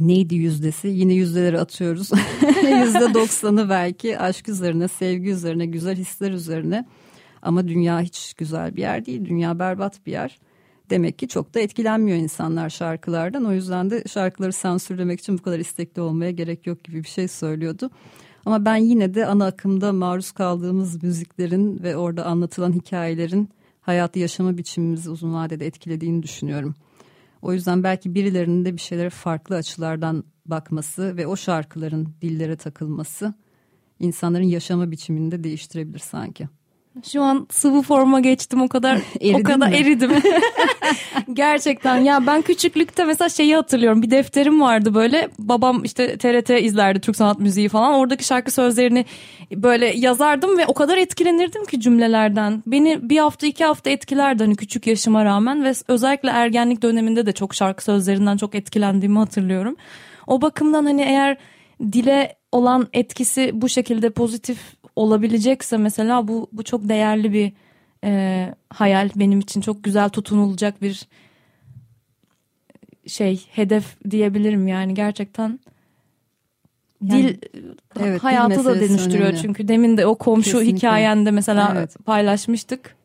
[0.00, 0.88] neydi yüzdesi?
[0.88, 2.10] Yine yüzdeleri atıyoruz.
[2.84, 6.86] Yüzde doksanı belki aşk üzerine, sevgi üzerine, güzel hisler üzerine.
[7.42, 9.24] Ama dünya hiç güzel bir yer değil.
[9.24, 10.38] Dünya berbat bir yer.
[10.90, 13.44] Demek ki çok da etkilenmiyor insanlar şarkılardan.
[13.44, 17.28] O yüzden de şarkıları sansürlemek için bu kadar istekli olmaya gerek yok gibi bir şey
[17.28, 17.90] söylüyordu.
[18.48, 23.48] Ama ben yine de ana akımda maruz kaldığımız müziklerin ve orada anlatılan hikayelerin
[23.80, 26.74] hayatı yaşama biçimimizi uzun vadede etkilediğini düşünüyorum.
[27.42, 33.34] O yüzden belki birilerinin de bir şeylere farklı açılardan bakması ve o şarkıların dillere takılması
[34.00, 36.48] insanların yaşama biçimini de değiştirebilir sanki.
[37.12, 38.98] Şu an sıvı forma geçtim o kadar
[39.34, 39.76] o kadar mi?
[39.76, 40.10] eridim.
[41.32, 44.02] Gerçekten ya ben küçüklükte mesela şeyi hatırlıyorum.
[44.02, 45.28] Bir defterim vardı böyle.
[45.38, 47.94] Babam işte TRT izlerdi Türk sanat müziği falan.
[47.94, 49.04] Oradaki şarkı sözlerini
[49.52, 52.62] böyle yazardım ve o kadar etkilenirdim ki cümlelerden.
[52.66, 57.32] Beni bir hafta iki hafta etkilerdi hani küçük yaşıma rağmen ve özellikle ergenlik döneminde de
[57.32, 59.76] çok şarkı sözlerinden çok etkilendiğimi hatırlıyorum.
[60.26, 61.36] O bakımdan hani eğer
[61.92, 64.58] dile olan etkisi bu şekilde pozitif
[64.98, 67.52] olabilecekse mesela bu bu çok değerli bir
[68.04, 71.08] e, hayal benim için çok güzel tutunulacak bir
[73.06, 75.60] şey hedef diyebilirim yani gerçekten
[77.02, 77.38] yani, dil
[78.00, 79.42] evet, hayatı dil da dönüştürüyor önemli.
[79.42, 80.76] çünkü demin de o komşu kesinlikle.
[80.76, 81.96] hikayende mesela evet.
[82.04, 82.96] paylaşmıştık.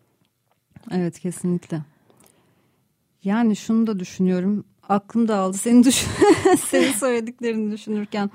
[0.91, 1.81] Evet kesinlikle.
[3.23, 4.63] Yani şunu da düşünüyorum.
[4.89, 5.57] Aklım dağıldı.
[5.57, 6.09] Senin düşün
[6.67, 8.31] senin söylediklerini düşünürken.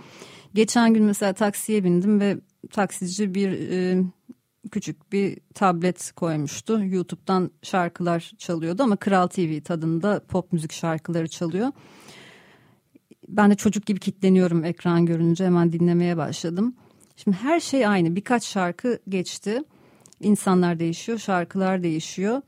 [0.55, 2.39] Geçen gün mesela taksiye bindim ve
[2.71, 4.03] taksici bir e,
[4.71, 6.85] küçük bir tablet koymuştu.
[6.85, 11.73] YouTube'dan şarkılar çalıyordu ama Kral TV tadında pop müzik şarkıları çalıyor.
[13.29, 16.75] ben de çocuk gibi kitleniyorum ekran görünce hemen dinlemeye başladım.
[17.17, 19.63] Şimdi her şey aynı birkaç şarkı geçti.
[20.21, 22.43] İnsanlar değişiyor, şarkılar değişiyor.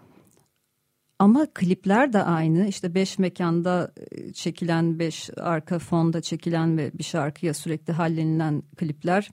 [1.19, 2.67] Ama klipler de aynı.
[2.67, 9.31] İşte beş mekanda e, çekilen, beş arka fonda çekilen ve bir şarkıya sürekli hallenilen klipler.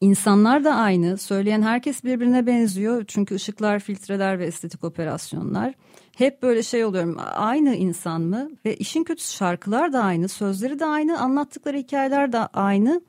[0.00, 1.18] İnsanlar da aynı.
[1.18, 3.04] Söyleyen herkes birbirine benziyor.
[3.08, 5.74] Çünkü ışıklar, filtreler ve estetik operasyonlar.
[6.16, 7.16] Hep böyle şey oluyorum.
[7.34, 8.50] Aynı insan mı?
[8.64, 13.00] Ve işin kötüsü şarkılar da aynı, sözleri de aynı, anlattıkları hikayeler de aynı.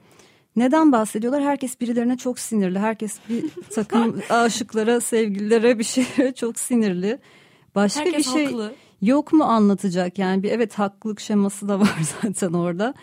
[0.56, 1.44] Neden bahsediyorlar?
[1.44, 2.80] Herkes birilerine çok sinirli.
[2.80, 7.20] Herkes bir takım aşıklara, sevgililere bir şeye çok sinirli.
[7.76, 8.74] Başka Herkes bir şey haklı.
[9.02, 10.20] yok mu anlatacak?
[10.20, 12.94] Yani bir evet haklılık şeması da var zaten orada.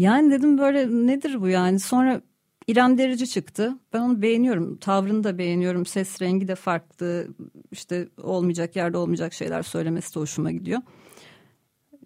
[0.00, 1.80] Yani dedim böyle nedir bu yani?
[1.80, 2.20] Sonra
[2.66, 3.78] İrem Derici çıktı.
[3.92, 4.76] Ben onu beğeniyorum.
[4.76, 5.86] Tavrını da beğeniyorum.
[5.86, 7.28] Ses rengi de farklı.
[7.72, 10.80] İşte olmayacak yerde olmayacak şeyler söylemesi de hoşuma gidiyor.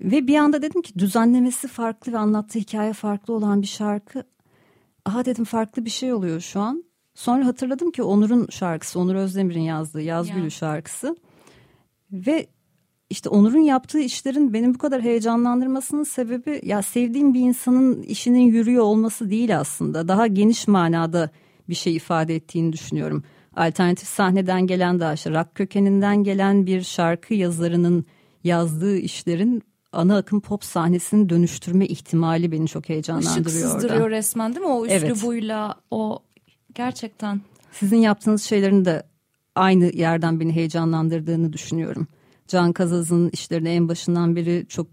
[0.01, 4.25] Ve bir anda dedim ki düzenlemesi farklı ve anlattığı hikaye farklı olan bir şarkı.
[5.05, 6.85] Aha dedim farklı bir şey oluyor şu an.
[7.15, 10.35] Sonra hatırladım ki Onur'un şarkısı, Onur Özdemir'in yazdığı Yaz Ya.
[10.35, 11.17] Gülü şarkısı.
[12.13, 12.47] Ve
[13.11, 18.83] işte Onur'un yaptığı işlerin beni bu kadar heyecanlandırmasının sebebi ya sevdiğim bir insanın işinin yürüyor
[18.85, 20.09] olması değil aslında.
[20.09, 21.31] Daha geniş manada
[21.69, 23.25] bir şey ifade ettiğini düşünüyorum.
[23.57, 28.05] Alternatif sahneden gelen daha işte rock kökeninden gelen bir şarkı yazarının
[28.45, 29.63] yazdığı işlerin
[29.93, 34.11] ana akım pop sahnesini dönüştürme ihtimali beni çok Işık heyecanlandırıyor sızdırıyor orada.
[34.11, 34.73] resmen değil mi?
[34.73, 35.11] O Evet.
[35.17, 36.19] üslubuyla o
[36.75, 37.41] gerçekten.
[37.73, 39.03] Sizin yaptığınız şeylerin de
[39.55, 42.07] aynı yerden beni heyecanlandırdığını düşünüyorum.
[42.49, 44.89] Can Kazaz'ın işlerine en başından beri çok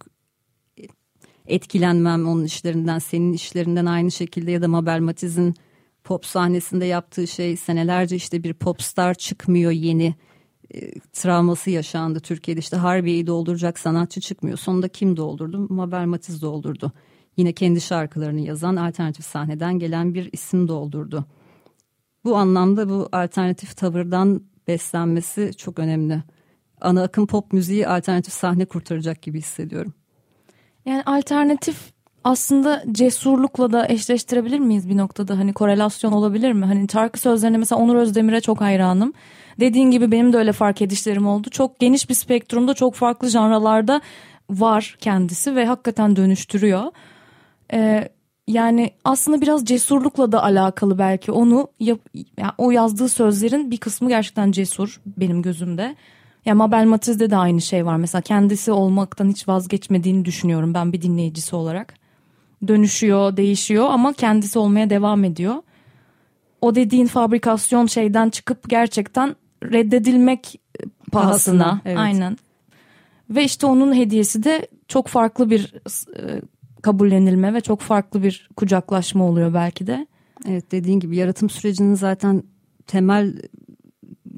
[1.48, 5.56] etkilenmem onun işlerinden, senin işlerinden aynı şekilde ya da Mabel Matiz'in
[6.04, 10.16] pop sahnesinde yaptığı şey senelerce işte bir popstar çıkmıyor yeni
[10.74, 14.58] e, travması yaşandı Türkiye'de işte Harbiye'yi dolduracak sanatçı çıkmıyor.
[14.58, 15.68] Sonunda kim doldurdu?
[15.70, 16.92] Mabel Matiz doldurdu.
[17.38, 21.26] Yine kendi şarkılarını yazan alternatif sahneden gelen bir isim doldurdu.
[22.24, 26.24] Bu anlamda bu alternatif tavırdan beslenmesi çok önemli.
[26.82, 29.94] Ana akım pop müziği alternatif sahne kurtaracak gibi hissediyorum.
[30.86, 31.78] Yani alternatif
[32.24, 35.38] aslında cesurlukla da eşleştirebilir miyiz bir noktada?
[35.38, 36.66] Hani korelasyon olabilir mi?
[36.66, 39.14] Hani şarkı sözlerine mesela Onur Özdemir'e çok hayranım.
[39.60, 41.50] Dediğin gibi benim de öyle fark edişlerim oldu.
[41.50, 44.02] Çok geniş bir spektrumda çok farklı janralarda
[44.50, 46.84] var kendisi ve hakikaten dönüştürüyor.
[47.74, 48.10] Ee,
[48.48, 52.00] yani aslında biraz cesurlukla da alakalı belki onu yap,
[52.38, 55.96] yani o yazdığı sözlerin bir kısmı gerçekten cesur benim gözümde.
[56.46, 57.98] Ya Mabel Matiz'de de aynı şey var.
[57.98, 61.94] Mesela kendisi olmaktan hiç vazgeçmediğini düşünüyorum ben bir dinleyicisi olarak.
[62.68, 65.56] Dönüşüyor, değişiyor ama kendisi olmaya devam ediyor.
[66.62, 70.60] O dediğin fabrikasyon şeyden çıkıp gerçekten reddedilmek
[71.12, 71.64] pahasına.
[71.64, 71.98] Pahasına, evet.
[71.98, 72.38] Aynen.
[73.30, 75.74] Ve işte onun hediyesi de çok farklı bir
[76.18, 76.42] e,
[76.82, 80.08] kabullenilme ve çok farklı bir kucaklaşma oluyor belki de.
[80.48, 82.44] Evet dediğin gibi yaratım sürecinin zaten
[82.88, 83.42] temel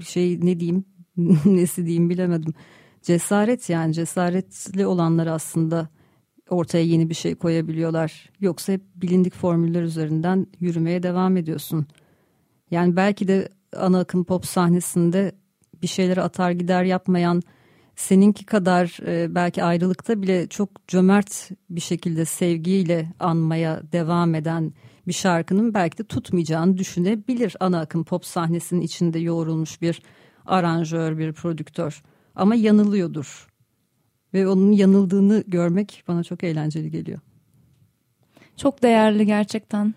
[0.03, 0.85] şey ne diyeyim
[1.45, 2.53] nesi diyeyim bilemedim.
[3.01, 5.89] Cesaret yani cesaretli olanlar aslında
[6.49, 8.29] ortaya yeni bir şey koyabiliyorlar.
[8.39, 11.87] Yoksa hep bilindik formüller üzerinden yürümeye devam ediyorsun.
[12.71, 15.31] Yani belki de ana akım pop sahnesinde
[15.81, 17.41] bir şeyleri atar gider yapmayan
[17.95, 24.73] seninki kadar e, belki ayrılıkta bile çok cömert bir şekilde sevgiyle anmaya devam eden
[25.07, 30.01] bir şarkının belki de tutmayacağını düşünebilir ana akım pop sahnesinin içinde yoğrulmuş bir
[30.45, 32.03] aranjör, bir prodüktör.
[32.35, 33.47] Ama yanılıyordur.
[34.33, 37.19] Ve onun yanıldığını görmek bana çok eğlenceli geliyor.
[38.57, 39.93] Çok değerli gerçekten.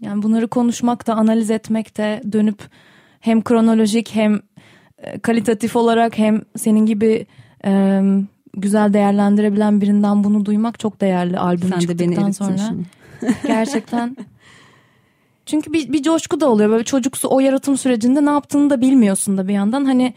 [0.00, 2.62] Yani bunları konuşmak da analiz etmek de dönüp
[3.20, 4.40] hem kronolojik hem
[4.98, 7.26] e, kalitatif olarak hem senin gibi
[7.64, 8.02] e,
[8.56, 12.58] güzel değerlendirebilen birinden bunu duymak çok değerli albüm Sen de beni çıktıktan sonra.
[12.58, 12.84] şimdi.
[13.46, 14.16] Gerçekten.
[15.46, 19.38] Çünkü bir, bir coşku da oluyor böyle çocuksu o yaratım sürecinde ne yaptığını da bilmiyorsun
[19.38, 20.14] da bir yandan hani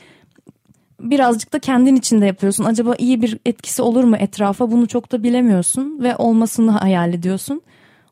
[1.00, 2.64] birazcık da kendin içinde yapıyorsun.
[2.64, 7.62] Acaba iyi bir etkisi olur mu etrafa bunu çok da bilemiyorsun ve olmasını hayal ediyorsun.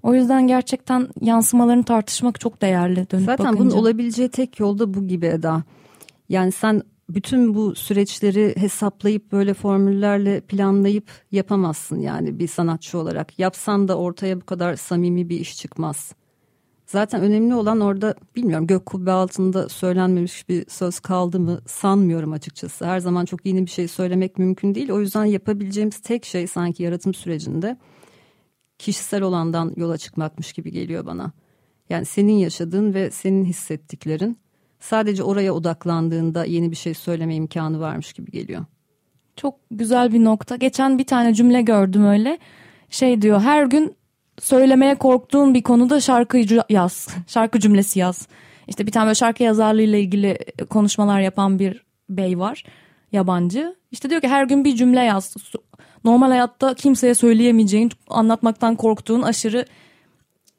[0.03, 3.59] O yüzden gerçekten yansımalarını tartışmak çok değerli dönüp Zaten bakınca.
[3.59, 5.63] bunun olabileceği tek yolda bu gibi Eda.
[6.29, 13.39] Yani sen bütün bu süreçleri hesaplayıp böyle formüllerle planlayıp yapamazsın yani bir sanatçı olarak.
[13.39, 16.13] Yapsan da ortaya bu kadar samimi bir iş çıkmaz.
[16.93, 22.85] Zaten önemli olan orada bilmiyorum gök kubbe altında söylenmemiş bir söz kaldı mı sanmıyorum açıkçası.
[22.85, 24.91] Her zaman çok yeni bir şey söylemek mümkün değil.
[24.91, 27.77] O yüzden yapabileceğimiz tek şey sanki yaratım sürecinde
[28.77, 31.31] kişisel olandan yola çıkmakmış gibi geliyor bana.
[31.89, 34.37] Yani senin yaşadığın ve senin hissettiklerin
[34.79, 38.65] sadece oraya odaklandığında yeni bir şey söyleme imkanı varmış gibi geliyor.
[39.35, 40.55] Çok güzel bir nokta.
[40.55, 42.39] Geçen bir tane cümle gördüm öyle.
[42.89, 43.95] Şey diyor her gün
[44.39, 47.07] söylemeye korktuğun bir konuda şarkı yaz.
[47.27, 48.27] Şarkı cümlesi yaz.
[48.67, 50.37] İşte bir tane böyle şarkı yazarlığıyla ilgili
[50.69, 52.63] konuşmalar yapan bir bey var.
[53.11, 53.75] Yabancı.
[53.91, 55.35] İşte diyor ki her gün bir cümle yaz.
[56.03, 59.65] Normal hayatta kimseye söyleyemeyeceğin, anlatmaktan korktuğun aşırı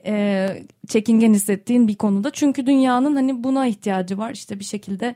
[0.07, 0.49] e,
[0.89, 2.31] çekingen hissettiğin bir konuda.
[2.31, 4.31] Çünkü dünyanın hani buna ihtiyacı var.
[4.31, 5.15] İşte bir şekilde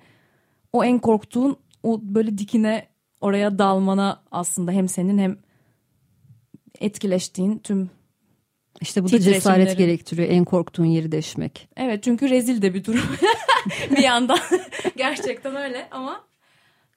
[0.73, 2.87] o en korktuğun o böyle dikine
[3.21, 5.37] oraya dalmana aslında hem senin hem
[6.81, 7.91] etkileştiğin tüm
[8.81, 11.69] işte bu da cesaret gerektiriyor en korktuğun yeri deşmek.
[11.77, 13.05] Evet çünkü rezil de bir durum
[13.91, 14.39] bir yandan
[14.97, 16.25] gerçekten öyle ama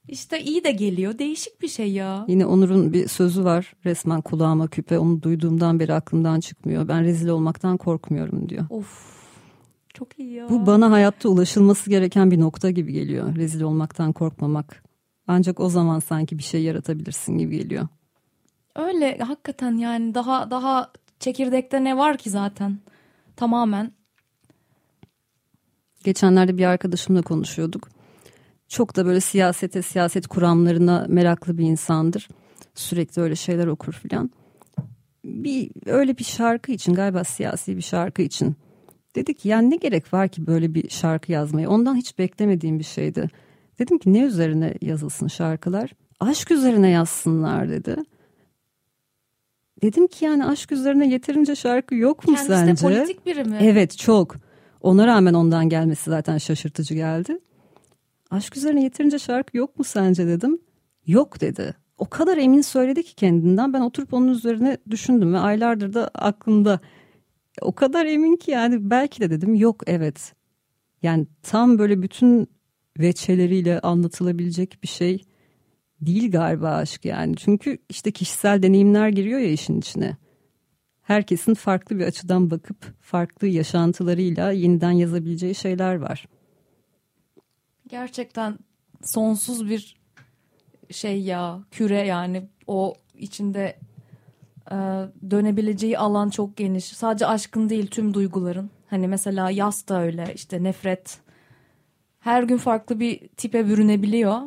[0.08, 2.26] işte iyi de geliyor değişik bir şey ya.
[2.28, 6.88] Yine Onur'un bir sözü var resmen kulağıma küpe onu duyduğumdan beri aklımdan çıkmıyor.
[6.88, 8.65] Ben rezil olmaktan korkmuyorum diyor.
[8.70, 9.12] Of
[9.94, 10.50] çok iyi ya.
[10.50, 14.84] Bu bana hayatta ulaşılması gereken bir nokta gibi geliyor rezil olmaktan korkmamak.
[15.28, 17.88] Ancak o zaman sanki bir şey yaratabilirsin gibi geliyor.
[18.76, 20.91] Öyle hakikaten yani daha daha
[21.22, 22.80] çekirdekte ne var ki zaten
[23.36, 23.92] tamamen.
[26.04, 27.90] Geçenlerde bir arkadaşımla konuşuyorduk.
[28.68, 32.30] Çok da böyle siyasete, siyaset kuramlarına meraklı bir insandır.
[32.76, 34.32] Sürekli öyle şeyler okur filan.
[35.26, 38.56] Bir öyle bir şarkı için galiba siyasi bir şarkı için
[39.16, 41.70] dedik yani ne gerek var ki böyle bir şarkı yazmayı?
[41.70, 43.30] Ondan hiç beklemediğim bir şeydi.
[43.80, 45.92] Dedim ki ne üzerine yazılsın şarkılar?
[46.20, 47.96] Aşk üzerine yazsınlar dedi.
[49.82, 52.65] Dedim ki yani aşk üzerine yeterince şarkı yok mu Kendisi sence?
[52.65, 53.58] Kendisi politik biri mi?
[53.62, 54.36] Evet çok.
[54.82, 57.39] Ona rağmen ondan gelmesi zaten şaşırtıcı geldi.
[58.32, 60.60] Aşk üzerine yeterince şarkı yok mu sence dedim.
[61.08, 61.76] Yok dedi.
[61.98, 66.80] O kadar emin söyledi ki kendinden ben oturup onun üzerine düşündüm ve aylardır da aklımda.
[67.62, 70.34] O kadar emin ki yani belki de dedim yok evet.
[71.04, 72.48] Yani tam böyle bütün
[73.00, 75.26] veçeleriyle anlatılabilecek bir şey
[76.02, 77.36] değil galiba aşk yani.
[77.36, 80.18] Çünkü işte kişisel deneyimler giriyor ya işin içine.
[81.02, 86.28] Herkesin farklı bir açıdan bakıp farklı yaşantılarıyla yeniden yazabileceği şeyler var.
[87.88, 88.58] Gerçekten
[89.04, 90.02] sonsuz bir
[90.92, 93.78] şey ya küre yani o içinde
[94.72, 94.76] e,
[95.32, 96.86] dönebileceği alan çok geniş.
[96.86, 98.70] Sadece aşkın değil tüm duyguların.
[98.90, 101.18] Hani mesela yaz da öyle işte nefret.
[102.20, 104.42] Her gün farklı bir tipe bürünebiliyor.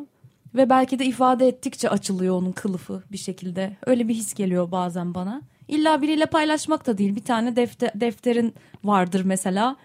[0.55, 3.77] Ve belki de ifade ettikçe açılıyor onun kılıfı bir şekilde.
[3.85, 5.41] Öyle bir his geliyor bazen bana.
[5.67, 7.15] İlla biriyle paylaşmak da değil.
[7.15, 9.75] Bir tane defter, defterin vardır mesela.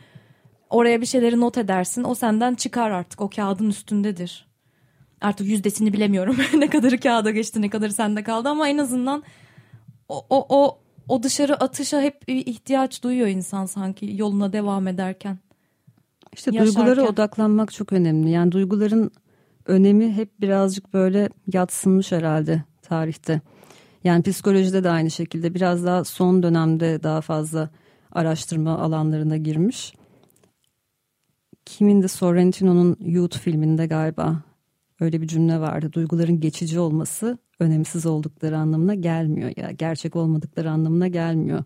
[0.71, 2.05] Oraya bir şeyleri not edersin.
[2.05, 3.21] O senden çıkar artık.
[3.21, 4.47] O kağıdın üstündedir.
[5.21, 6.37] Artık yüzdesini bilemiyorum.
[6.55, 9.23] ne kadarı kağıda geçti, ne kadarı sende kaldı ama en azından
[10.09, 10.79] o, o, o,
[11.09, 15.39] o dışarı atışa hep ihtiyaç duyuyor insan sanki yoluna devam ederken.
[16.33, 16.87] İşte Yaşarken.
[16.87, 18.31] duygulara odaklanmak çok önemli.
[18.31, 19.11] Yani duyguların
[19.67, 23.41] önemi hep birazcık böyle yatsınmış herhalde tarihte.
[24.05, 27.71] Yani psikolojide de aynı şekilde biraz daha son dönemde daha fazla
[28.13, 29.95] araştırma alanlarına girmiş.
[31.65, 34.43] Kimin de Sorrentino'nun Youth filminde galiba
[35.01, 35.93] öyle bir cümle vardı.
[35.93, 41.65] Duyguların geçici olması önemsiz oldukları anlamına gelmiyor ya gerçek olmadıkları anlamına gelmiyor.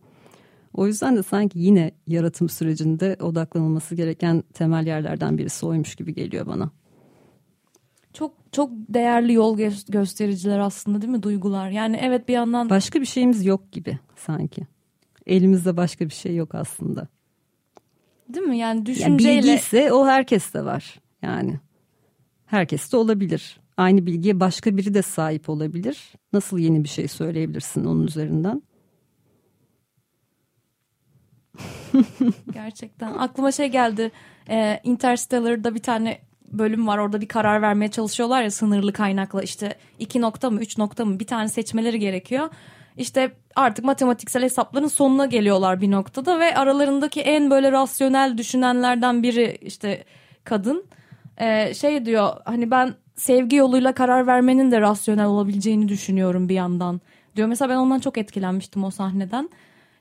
[0.74, 6.46] O yüzden de sanki yine yaratım sürecinde odaklanılması gereken temel yerlerden birisi oymuş gibi geliyor
[6.46, 6.70] bana.
[8.14, 11.70] Çok çok değerli yol gö- göstericiler aslında değil mi duygular?
[11.70, 14.66] Yani evet bir yandan başka bir şeyimiz yok gibi sanki.
[15.26, 17.08] Elimizde başka bir şey yok aslında.
[18.28, 18.58] Değil mi?
[18.58, 21.00] Yani düşünceyle yani bilgi ise o herkeste var.
[21.22, 21.60] Yani
[22.46, 23.60] herkeste olabilir.
[23.76, 26.12] Aynı bilgiye başka biri de sahip olabilir.
[26.32, 28.62] Nasıl yeni bir şey söyleyebilirsin onun üzerinden?
[32.52, 34.12] Gerçekten aklıma şey geldi.
[34.48, 36.18] Ee, Interstellar'da bir tane
[36.52, 40.78] bölüm var orada bir karar vermeye çalışıyorlar ya sınırlı kaynakla işte iki nokta mı üç
[40.78, 42.48] nokta mı bir tane seçmeleri gerekiyor.
[42.96, 49.58] İşte artık matematiksel hesapların sonuna geliyorlar bir noktada ve aralarındaki en böyle rasyonel düşünenlerden biri
[49.60, 50.04] işte
[50.44, 50.84] kadın
[51.40, 57.00] ee, şey diyor hani ben sevgi yoluyla karar vermenin de rasyonel olabileceğini düşünüyorum bir yandan
[57.36, 57.48] diyor.
[57.48, 59.50] Mesela ben ondan çok etkilenmiştim o sahneden.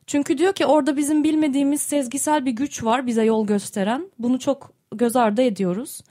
[0.07, 4.11] Çünkü diyor ki orada bizim bilmediğimiz sezgisel bir güç var bize yol gösteren.
[4.19, 6.01] Bunu çok göz ardı ediyoruz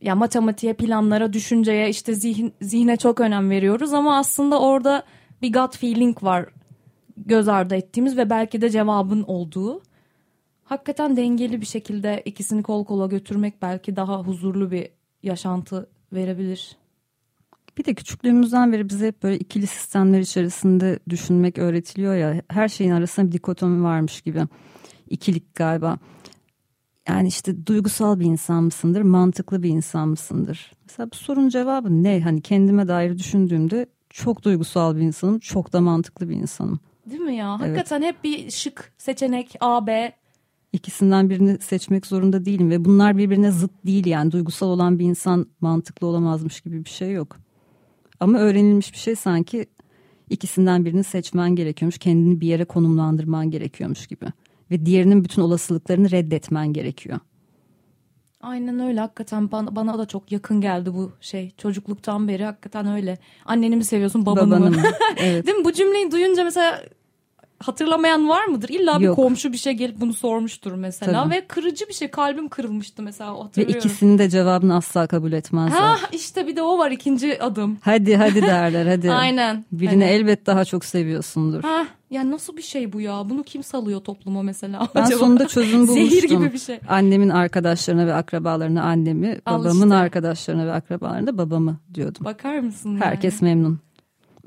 [0.00, 5.02] ya matematiğe, planlara, düşünceye, işte zihin, zihne çok önem veriyoruz ama aslında orada
[5.42, 6.46] bir gut feeling var
[7.26, 9.82] göz ardı ettiğimiz ve belki de cevabın olduğu.
[10.64, 14.88] Hakikaten dengeli bir şekilde ikisini kol kola götürmek belki daha huzurlu bir
[15.22, 16.76] yaşantı verebilir.
[17.78, 22.42] Bir de küçüklüğümüzden beri bize hep böyle ikili sistemler içerisinde düşünmek öğretiliyor ya.
[22.48, 24.42] Her şeyin arasında bir dikotomi varmış gibi.
[25.10, 25.98] İkilik galiba
[27.08, 30.72] yani işte duygusal bir insan mısındır, mantıklı bir insan mısındır?
[30.86, 32.20] Mesela bu sorunun cevabı ne?
[32.20, 36.80] Hani kendime dair düşündüğümde çok duygusal bir insanım, çok da mantıklı bir insanım.
[37.10, 37.60] Değil mi ya?
[37.60, 38.14] Hakikaten evet.
[38.14, 40.12] hep bir şık seçenek A, B.
[40.72, 45.46] İkisinden birini seçmek zorunda değilim ve bunlar birbirine zıt değil yani duygusal olan bir insan
[45.60, 47.36] mantıklı olamazmış gibi bir şey yok.
[48.20, 49.66] Ama öğrenilmiş bir şey sanki
[50.30, 54.26] ikisinden birini seçmen gerekiyormuş, kendini bir yere konumlandırman gerekiyormuş gibi
[54.70, 57.18] ve diğerinin bütün olasılıklarını reddetmen gerekiyor.
[58.42, 63.18] Aynen öyle hakikaten bana, bana da çok yakın geldi bu şey çocukluktan beri hakikaten öyle.
[63.44, 64.76] Anneni mi seviyorsun babanı, babanı mı?
[64.76, 64.82] mı?
[65.16, 65.46] Evet.
[65.46, 66.82] Değil mi bu cümleyi duyunca mesela
[67.60, 68.68] hatırlamayan var mıdır?
[68.68, 69.16] İlla bir Yok.
[69.16, 71.34] komşu bir şey gelip bunu sormuştur mesela Tabii.
[71.34, 73.74] ve kırıcı bir şey kalbim kırılmıştı mesela hatırlıyorum.
[73.74, 75.80] Ve ikisinin de cevabını asla kabul etmezler.
[75.80, 77.78] Ha işte bir de o var ikinci adım.
[77.80, 79.10] Hadi hadi derler hadi.
[79.12, 79.64] Aynen.
[79.72, 80.04] Birini hani.
[80.04, 81.62] elbet daha çok seviyorsundur.
[81.62, 83.30] Ha ya nasıl bir şey bu ya?
[83.30, 84.88] Bunu kim salıyor topluma mesela?
[84.94, 85.18] Ben Acaba?
[85.18, 86.10] sonunda çözüm bulmuştum.
[86.10, 86.80] Zehir gibi bir şey.
[86.88, 89.94] Annemin arkadaşlarına ve akrabalarına annemi, Al babamın işte.
[89.94, 92.24] arkadaşlarına ve akrabalarına babamı diyordum.
[92.24, 93.00] Bakar mısın?
[93.00, 93.54] Herkes yani?
[93.54, 93.80] memnun.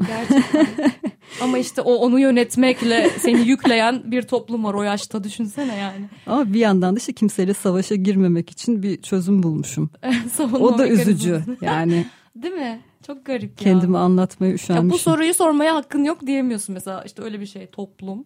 [0.08, 0.68] Gerçekten.
[1.42, 6.06] Ama işte o onu yönetmekle seni yükleyen bir toplum var o yaşta düşünsene yani.
[6.28, 9.90] Ama bir yandan da işte kimseyle savaşa girmemek için bir çözüm bulmuşum.
[10.60, 12.06] o da üzücü yani.
[12.36, 12.82] Değil mi?
[13.08, 13.56] Çok garip ya.
[13.56, 14.88] Kendimi anlatmaya üşenmişim.
[14.88, 17.04] Ya bu soruyu sormaya hakkın yok diyemiyorsun mesela.
[17.04, 18.26] işte öyle bir şey toplum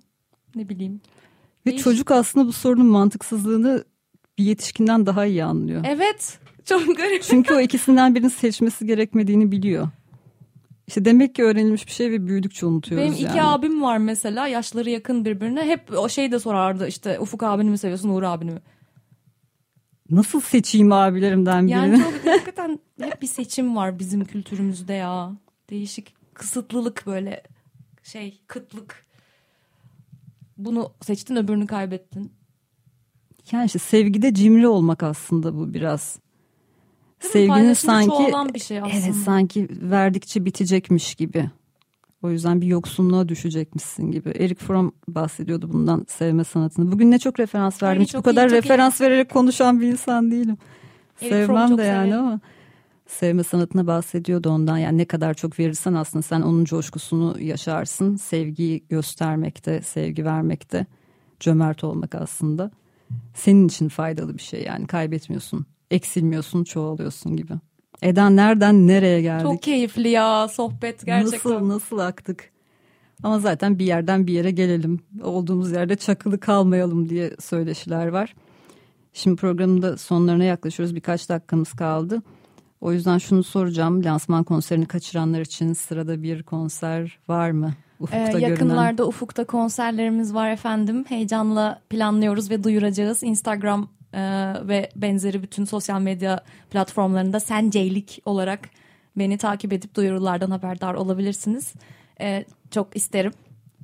[0.55, 1.01] ne bileyim.
[1.65, 1.83] Ve Değiş...
[1.83, 3.83] çocuk aslında bu sorunun mantıksızlığını
[4.37, 5.83] bir yetişkinden daha iyi anlıyor.
[5.87, 7.23] Evet çok garip.
[7.23, 9.87] Çünkü o ikisinden birini seçmesi gerekmediğini biliyor.
[10.87, 14.89] İşte demek ki öğrenilmiş bir şey ve büyüdükçe unutuyoruz Benim iki abim var mesela yaşları
[14.89, 15.63] yakın birbirine.
[15.63, 18.61] Hep o şey de sorardı işte Ufuk abini mi seviyorsun Uğur abini mi?
[20.09, 21.71] Nasıl seçeyim abilerimden birini?
[21.71, 25.31] Yani çok hakikaten hep bir seçim var bizim kültürümüzde ya.
[25.69, 27.43] Değişik kısıtlılık böyle
[28.03, 29.05] şey kıtlık.
[30.57, 32.31] Bunu seçtin öbürünü kaybettin.
[33.51, 36.19] Yani işte sevgide cimri olmak aslında bu biraz.
[37.19, 38.93] Sevginin sanki bir şey aslında.
[38.95, 41.49] evet sanki verdikçe bitecekmiş gibi.
[42.23, 44.29] O yüzden bir yoksunluğa düşecekmişsin gibi.
[44.29, 46.91] Eric Fromm bahsediyordu bundan sevme sanatını.
[46.91, 48.03] Bugün ne çok referans verdim.
[48.03, 49.03] Hiç bu kadar iyi, referans iyi.
[49.03, 50.57] vererek konuşan bir insan değilim.
[51.21, 52.25] Eric Sevmem de yani severim.
[52.25, 52.39] ama
[53.07, 54.77] sevme sanatına bahsediyordu ondan.
[54.77, 58.15] Yani ne kadar çok verirsen aslında sen onun coşkusunu yaşarsın.
[58.15, 60.85] Sevgiyi göstermekte, sevgi vermekte,
[61.39, 62.71] cömert olmak aslında
[63.33, 67.53] senin için faydalı bir şey yani kaybetmiyorsun eksilmiyorsun çoğalıyorsun gibi.
[68.01, 69.45] Eda nereden nereye geldik?
[69.45, 71.51] Çok keyifli ya sohbet gerçekten.
[71.53, 72.51] Nasıl nasıl aktık?
[73.23, 74.99] Ama zaten bir yerden bir yere gelelim.
[75.23, 78.35] Olduğumuz yerde çakılı kalmayalım diye söyleşiler var.
[79.13, 80.95] Şimdi programın da sonlarına yaklaşıyoruz.
[80.95, 82.21] Birkaç dakikamız kaldı.
[82.85, 84.03] O yüzden şunu soracağım.
[84.03, 87.73] Lansman konserini kaçıranlar için sırada bir konser var mı?
[87.99, 89.07] Ufukta ee, yakınlarda görünen.
[89.07, 91.05] Ufuk'ta konserlerimiz var efendim.
[91.09, 93.23] Heyecanla planlıyoruz ve duyuracağız.
[93.23, 98.69] Instagram ee, ve benzeri bütün sosyal medya platformlarında Senceylik olarak
[99.15, 101.73] beni takip edip duyurulardan haberdar olabilirsiniz.
[102.21, 103.31] Ee, çok isterim.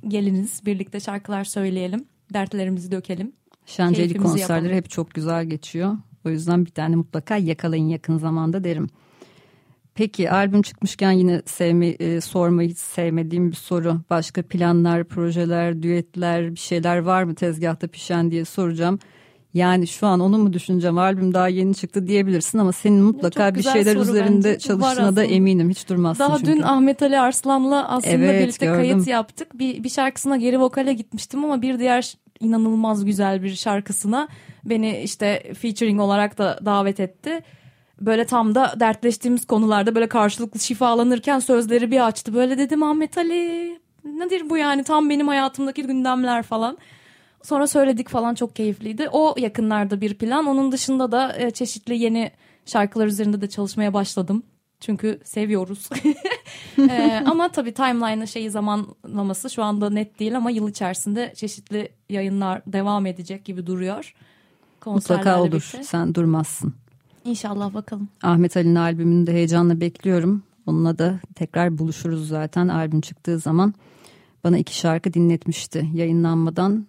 [0.08, 2.04] Geliniz birlikte şarkılar söyleyelim.
[2.32, 3.32] Dertlerimizi dökelim.
[3.66, 4.76] Şenceli konserleri yapalım.
[4.76, 5.96] hep çok güzel geçiyor.
[6.26, 8.88] O yüzden bir tane mutlaka yakalayın yakın zamanda derim.
[9.94, 14.00] Peki albüm çıkmışken yine sevme, e, sormayı hiç sevmediğim bir soru.
[14.10, 18.98] Başka planlar, projeler, düetler bir şeyler var mı tezgahta pişen diye soracağım.
[19.54, 23.62] Yani şu an onu mu düşüneceğim albüm daha yeni çıktı diyebilirsin ama senin mutlaka bir
[23.62, 24.58] şeyler üzerinde bence.
[24.58, 26.52] çalıştığına da eminim hiç durmazsın Daha çünkü.
[26.52, 28.80] dün Ahmet Ali Arslan'la aslında evet, birlikte gördüm.
[28.80, 29.58] kayıt yaptık.
[29.58, 34.28] Bir, bir şarkısına geri vokale gitmiştim ama bir diğer inanılmaz güzel bir şarkısına
[34.64, 37.42] beni işte featuring olarak da davet etti.
[38.00, 42.34] Böyle tam da dertleştiğimiz konularda böyle karşılıklı şifalanırken sözleri bir açtı.
[42.34, 46.78] Böyle dedim Ahmet Ali nedir bu yani tam benim hayatımdaki gündemler falan.
[47.42, 49.08] Sonra söyledik falan çok keyifliydi.
[49.12, 50.46] O yakınlarda bir plan.
[50.46, 52.30] Onun dışında da e, çeşitli yeni
[52.66, 54.42] şarkılar üzerinde de çalışmaya başladım.
[54.80, 55.88] Çünkü seviyoruz.
[56.90, 62.62] e, ama tabii timeline'ı şeyi zamanlaması şu anda net değil ama yıl içerisinde çeşitli yayınlar
[62.66, 64.14] devam edecek gibi duruyor.
[64.90, 65.48] Mutlaka olur.
[65.48, 65.84] Birlikte.
[65.84, 66.74] Sen durmazsın.
[67.24, 68.08] İnşallah bakalım.
[68.22, 70.42] Ahmet Ali'nin albümünü de heyecanla bekliyorum.
[70.66, 73.74] Onunla da tekrar buluşuruz zaten albüm çıktığı zaman.
[74.44, 76.86] Bana iki şarkı dinletmişti yayınlanmadan.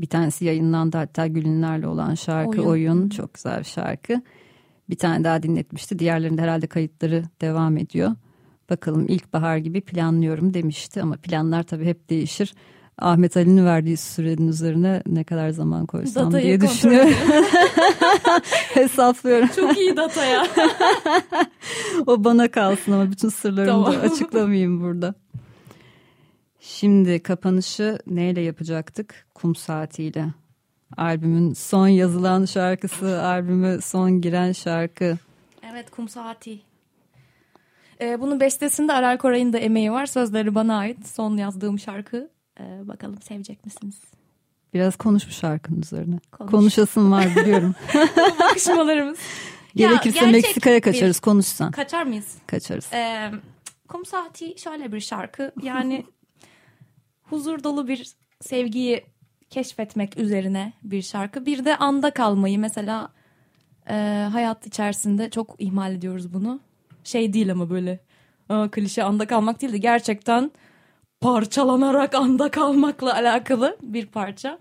[0.00, 2.64] Bir tanesi yayınlandı hatta Gülünler'le olan şarkı Oyun.
[2.64, 3.08] Oyun.
[3.08, 4.22] Çok güzel bir şarkı.
[4.90, 5.98] Bir tane daha dinletmişti.
[5.98, 8.10] Diğerlerinde herhalde kayıtları devam ediyor.
[8.70, 12.54] Bakalım ilkbahar gibi planlıyorum demişti ama planlar tabii hep değişir.
[12.98, 17.10] Ahmet Ali'nin verdiği sürenin üzerine ne kadar zaman koysam Datayı diye düşünüyorum.
[18.74, 19.48] Hesaplıyorum.
[19.56, 20.46] Çok iyi data ya.
[22.06, 23.92] o bana kalsın ama bütün sırlarımı tamam.
[23.92, 25.14] da açıklamayayım burada.
[26.60, 29.26] Şimdi kapanışı neyle yapacaktık?
[29.34, 30.26] Kum saatiyle.
[30.96, 35.18] Albümün son yazılan şarkısı, albüme son giren şarkı.
[35.72, 36.60] Evet Kum Saati.
[38.00, 40.06] Ee, bunun bestesinde Aral Koray'ın da emeği var.
[40.06, 41.06] Sözleri bana ait.
[41.06, 42.35] Son yazdığım şarkı.
[42.60, 44.00] Ee, bakalım sevecek misiniz?
[44.74, 46.18] Biraz konuş bu şarkının üzerine.
[46.32, 46.50] Konuş.
[46.50, 47.74] Konuşasın var biliyorum.
[48.40, 49.18] Bakışmalarımız.
[49.76, 51.70] Gerekirse Meksika'ya bir- kaçarız konuşsan.
[51.70, 52.34] Kaçar mıyız?
[52.46, 52.92] Kaçarız.
[52.92, 53.30] Ee,
[53.88, 55.52] Kum Saati şöyle bir şarkı.
[55.62, 56.06] Yani
[57.22, 59.04] huzur dolu bir sevgiyi
[59.50, 61.46] keşfetmek üzerine bir şarkı.
[61.46, 63.08] Bir de anda kalmayı mesela
[63.90, 66.60] e, hayat içerisinde çok ihmal ediyoruz bunu.
[67.04, 68.00] Şey değil ama böyle
[68.48, 70.50] aa, klişe anda kalmak değil de gerçekten
[71.20, 74.58] parçalanarak anda kalmakla alakalı bir parça.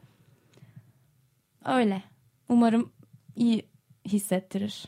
[1.66, 2.03] Öyle.
[2.49, 2.91] Umarım
[3.36, 3.66] iyi
[4.08, 4.86] hissettirir.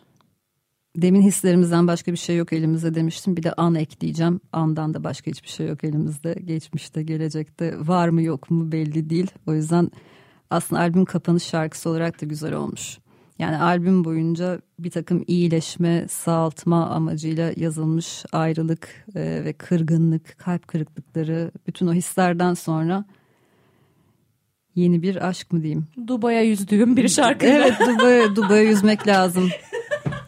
[0.96, 3.38] Demin hislerimizden başka bir şey yok elimizde demiştim.
[3.38, 4.40] Bir de an ekleyeceğim.
[4.52, 6.34] Andan da başka hiçbir şey yok elimizde.
[6.34, 9.32] Geçmişte, gelecekte var mı yok mu belli değil.
[9.48, 9.92] O yüzden
[10.50, 12.98] aslında albüm kapanış şarkısı olarak da güzel olmuş.
[13.40, 21.52] Yani albüm boyunca bir takım iyileşme, sağaltma amacıyla yazılmış ayrılık e, ve kırgınlık, kalp kırıklıkları,
[21.68, 23.06] bütün o hislerden sonra
[24.76, 25.88] yeni bir aşk mı diyeyim?
[26.08, 27.46] Dubai'ye yüzdüğüm bir şarkı.
[27.46, 29.50] Evet Dubai'ye Dubai'ye yüzmek lazım.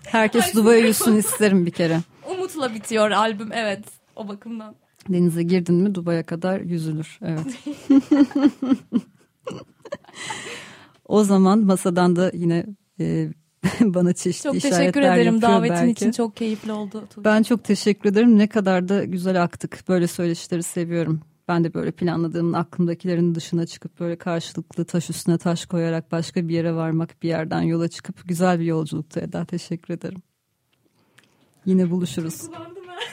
[0.05, 1.99] Herkes Dubai'ye yüzsün isterim bir kere.
[2.31, 3.83] Umutla bitiyor albüm evet
[4.15, 4.75] o bakımdan.
[5.09, 7.19] Denize girdin mi Dubai'ye kadar yüzülür.
[7.21, 7.59] Evet.
[11.05, 12.65] o zaman masadan da yine
[13.81, 15.91] bana çeşitli Çok işaretler teşekkür ederim yapıyor davetin belki.
[15.91, 17.07] için çok keyifli oldu.
[17.09, 17.25] Tuğçe.
[17.25, 18.37] Ben çok teşekkür ederim.
[18.37, 19.83] Ne kadar da güzel aktık.
[19.87, 21.21] Böyle söyleşileri seviyorum.
[21.47, 26.53] Ben de böyle planladığımın aklımdakilerin dışına çıkıp böyle karşılıklı taş üstüne taş koyarak başka bir
[26.53, 29.45] yere varmak, bir yerden yola çıkıp güzel bir yolculuktu Eda.
[29.45, 30.21] Teşekkür ederim.
[31.65, 32.49] Yine buluşuruz.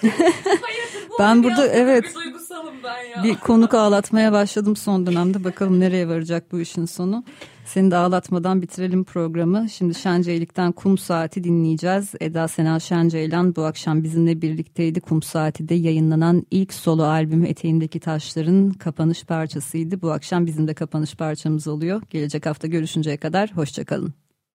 [0.03, 0.09] Ben.
[0.11, 2.05] Hayırdır, bu Ben oyunu burada, evet.
[2.05, 3.25] Bir duygusalım ben ya.
[3.25, 5.45] Bir konuk ağlatmaya başladım son dönemde.
[5.45, 7.25] Bakalım nereye varacak bu işin sonu.
[7.67, 9.69] Seni de ağlatmadan bitirelim programı.
[9.69, 12.15] Şimdi Şenceylik'ten Kum Saati dinleyeceğiz.
[12.21, 15.01] Eda Sena Şenceylan bu akşam bizimle birlikteydi.
[15.01, 20.03] Kum Saati'de yayınlanan ilk solo albümü Eteğindeki Taşların kapanış parçasıydı.
[20.03, 22.03] Bu akşam bizim de kapanış parçamız oluyor.
[22.11, 24.26] Gelecek hafta görüşünceye kadar hoşçakalın.